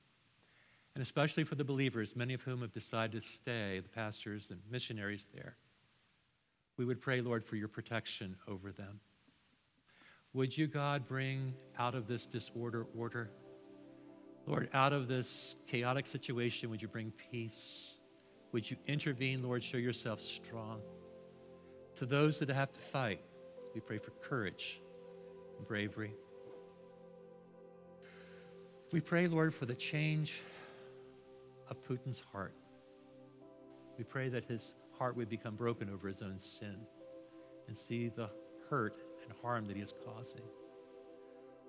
and 0.95 1.01
especially 1.01 1.43
for 1.43 1.55
the 1.55 1.63
believers, 1.63 2.15
many 2.15 2.33
of 2.33 2.41
whom 2.41 2.61
have 2.61 2.73
decided 2.73 3.21
to 3.21 3.27
stay, 3.27 3.79
the 3.79 3.89
pastors 3.89 4.47
and 4.49 4.59
missionaries 4.69 5.25
there. 5.33 5.55
We 6.77 6.85
would 6.85 7.01
pray, 7.01 7.21
Lord, 7.21 7.45
for 7.45 7.55
your 7.55 7.67
protection 7.67 8.35
over 8.47 8.71
them. 8.71 8.99
Would 10.33 10.57
you, 10.57 10.67
God, 10.67 11.07
bring 11.07 11.53
out 11.77 11.95
of 11.95 12.07
this 12.07 12.25
disorder 12.25 12.87
order? 12.97 13.31
Lord, 14.45 14.69
out 14.73 14.93
of 14.93 15.07
this 15.07 15.55
chaotic 15.67 16.07
situation, 16.07 16.69
would 16.69 16.81
you 16.81 16.87
bring 16.87 17.11
peace? 17.31 17.95
Would 18.51 18.69
you 18.69 18.77
intervene, 18.87 19.43
Lord? 19.43 19.63
Show 19.63 19.77
yourself 19.77 20.19
strong. 20.19 20.81
To 21.95 22.05
those 22.05 22.39
that 22.39 22.49
have 22.49 22.71
to 22.73 22.79
fight, 22.91 23.21
we 23.73 23.81
pray 23.81 23.97
for 23.97 24.11
courage 24.21 24.81
bravery. 25.67 26.13
We 28.91 29.01
pray, 29.01 29.27
Lord, 29.27 29.53
for 29.53 29.65
the 29.65 29.75
change 29.75 30.41
of 31.69 31.77
Putin's 31.83 32.21
heart. 32.31 32.53
We 33.97 34.03
pray 34.03 34.29
that 34.29 34.45
his 34.45 34.73
heart 34.97 35.15
would 35.15 35.29
become 35.29 35.55
broken 35.55 35.89
over 35.89 36.07
his 36.07 36.21
own 36.21 36.39
sin 36.39 36.75
and 37.67 37.77
see 37.77 38.09
the 38.09 38.29
hurt 38.69 38.97
and 39.23 39.33
harm 39.41 39.65
that 39.67 39.75
he 39.75 39.81
is 39.81 39.93
causing. 40.05 40.41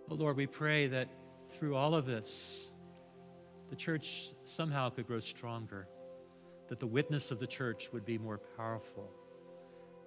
Oh, 0.08 0.14
Lord, 0.14 0.36
we 0.36 0.46
pray 0.46 0.86
that 0.88 1.08
through 1.52 1.76
all 1.76 1.94
of 1.94 2.06
this, 2.06 2.70
the 3.68 3.76
church 3.76 4.32
somehow 4.44 4.90
could 4.90 5.06
grow 5.06 5.20
stronger, 5.20 5.86
that 6.68 6.80
the 6.80 6.86
witness 6.86 7.30
of 7.30 7.38
the 7.38 7.46
church 7.46 7.90
would 7.92 8.04
be 8.04 8.18
more 8.18 8.38
powerful, 8.56 9.10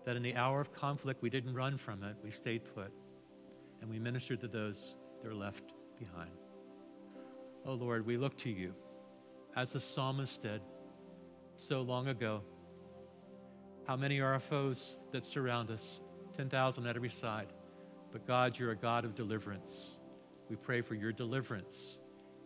that 0.05 0.15
in 0.15 0.23
the 0.23 0.35
hour 0.35 0.59
of 0.59 0.73
conflict, 0.73 1.21
we 1.21 1.29
didn't 1.29 1.53
run 1.53 1.77
from 1.77 2.03
it, 2.03 2.15
we 2.23 2.31
stayed 2.31 2.61
put, 2.73 2.91
and 3.83 3.91
we 3.91 3.99
ministered 3.99 4.39
to 4.39 4.47
those 4.47 4.95
that 5.21 5.29
are 5.29 5.35
left 5.35 5.73
behind. 5.99 6.31
Oh 7.65 7.73
Lord, 7.73 8.05
we 8.05 8.15
look 8.15 8.37
to 8.37 8.49
you 8.49 8.73
as 9.57 9.71
the 9.71 9.79
psalmist 9.79 10.41
did 10.41 10.61
so 11.57 11.81
long 11.81 12.07
ago. 12.07 12.41
How 13.85 13.97
many 13.97 14.21
are 14.21 14.31
our 14.31 14.39
foes 14.39 14.99
that 15.11 15.25
surround 15.25 15.69
us? 15.69 15.99
10,000 16.37 16.87
at 16.87 16.95
every 16.95 17.09
side. 17.09 17.47
But 18.13 18.25
God, 18.25 18.57
you're 18.57 18.71
a 18.71 18.75
God 18.75 19.03
of 19.03 19.15
deliverance. 19.15 19.99
We 20.49 20.55
pray 20.55 20.79
for 20.79 20.95
your 20.95 21.11
deliverance 21.11 21.99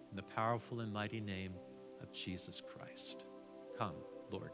in 0.10 0.16
the 0.16 0.24
powerful 0.24 0.80
and 0.80 0.92
mighty 0.92 1.20
name 1.20 1.54
of 2.02 2.12
Jesus 2.12 2.64
Christ. 2.76 3.26
Come, 3.78 3.94
Lord. 4.32 4.54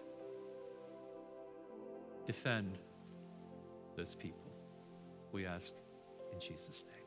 Defend 2.28 2.78
those 3.96 4.16
people, 4.16 4.52
we 5.32 5.46
ask 5.46 5.74
in 6.34 6.40
Jesus' 6.42 6.86
name. 6.92 7.03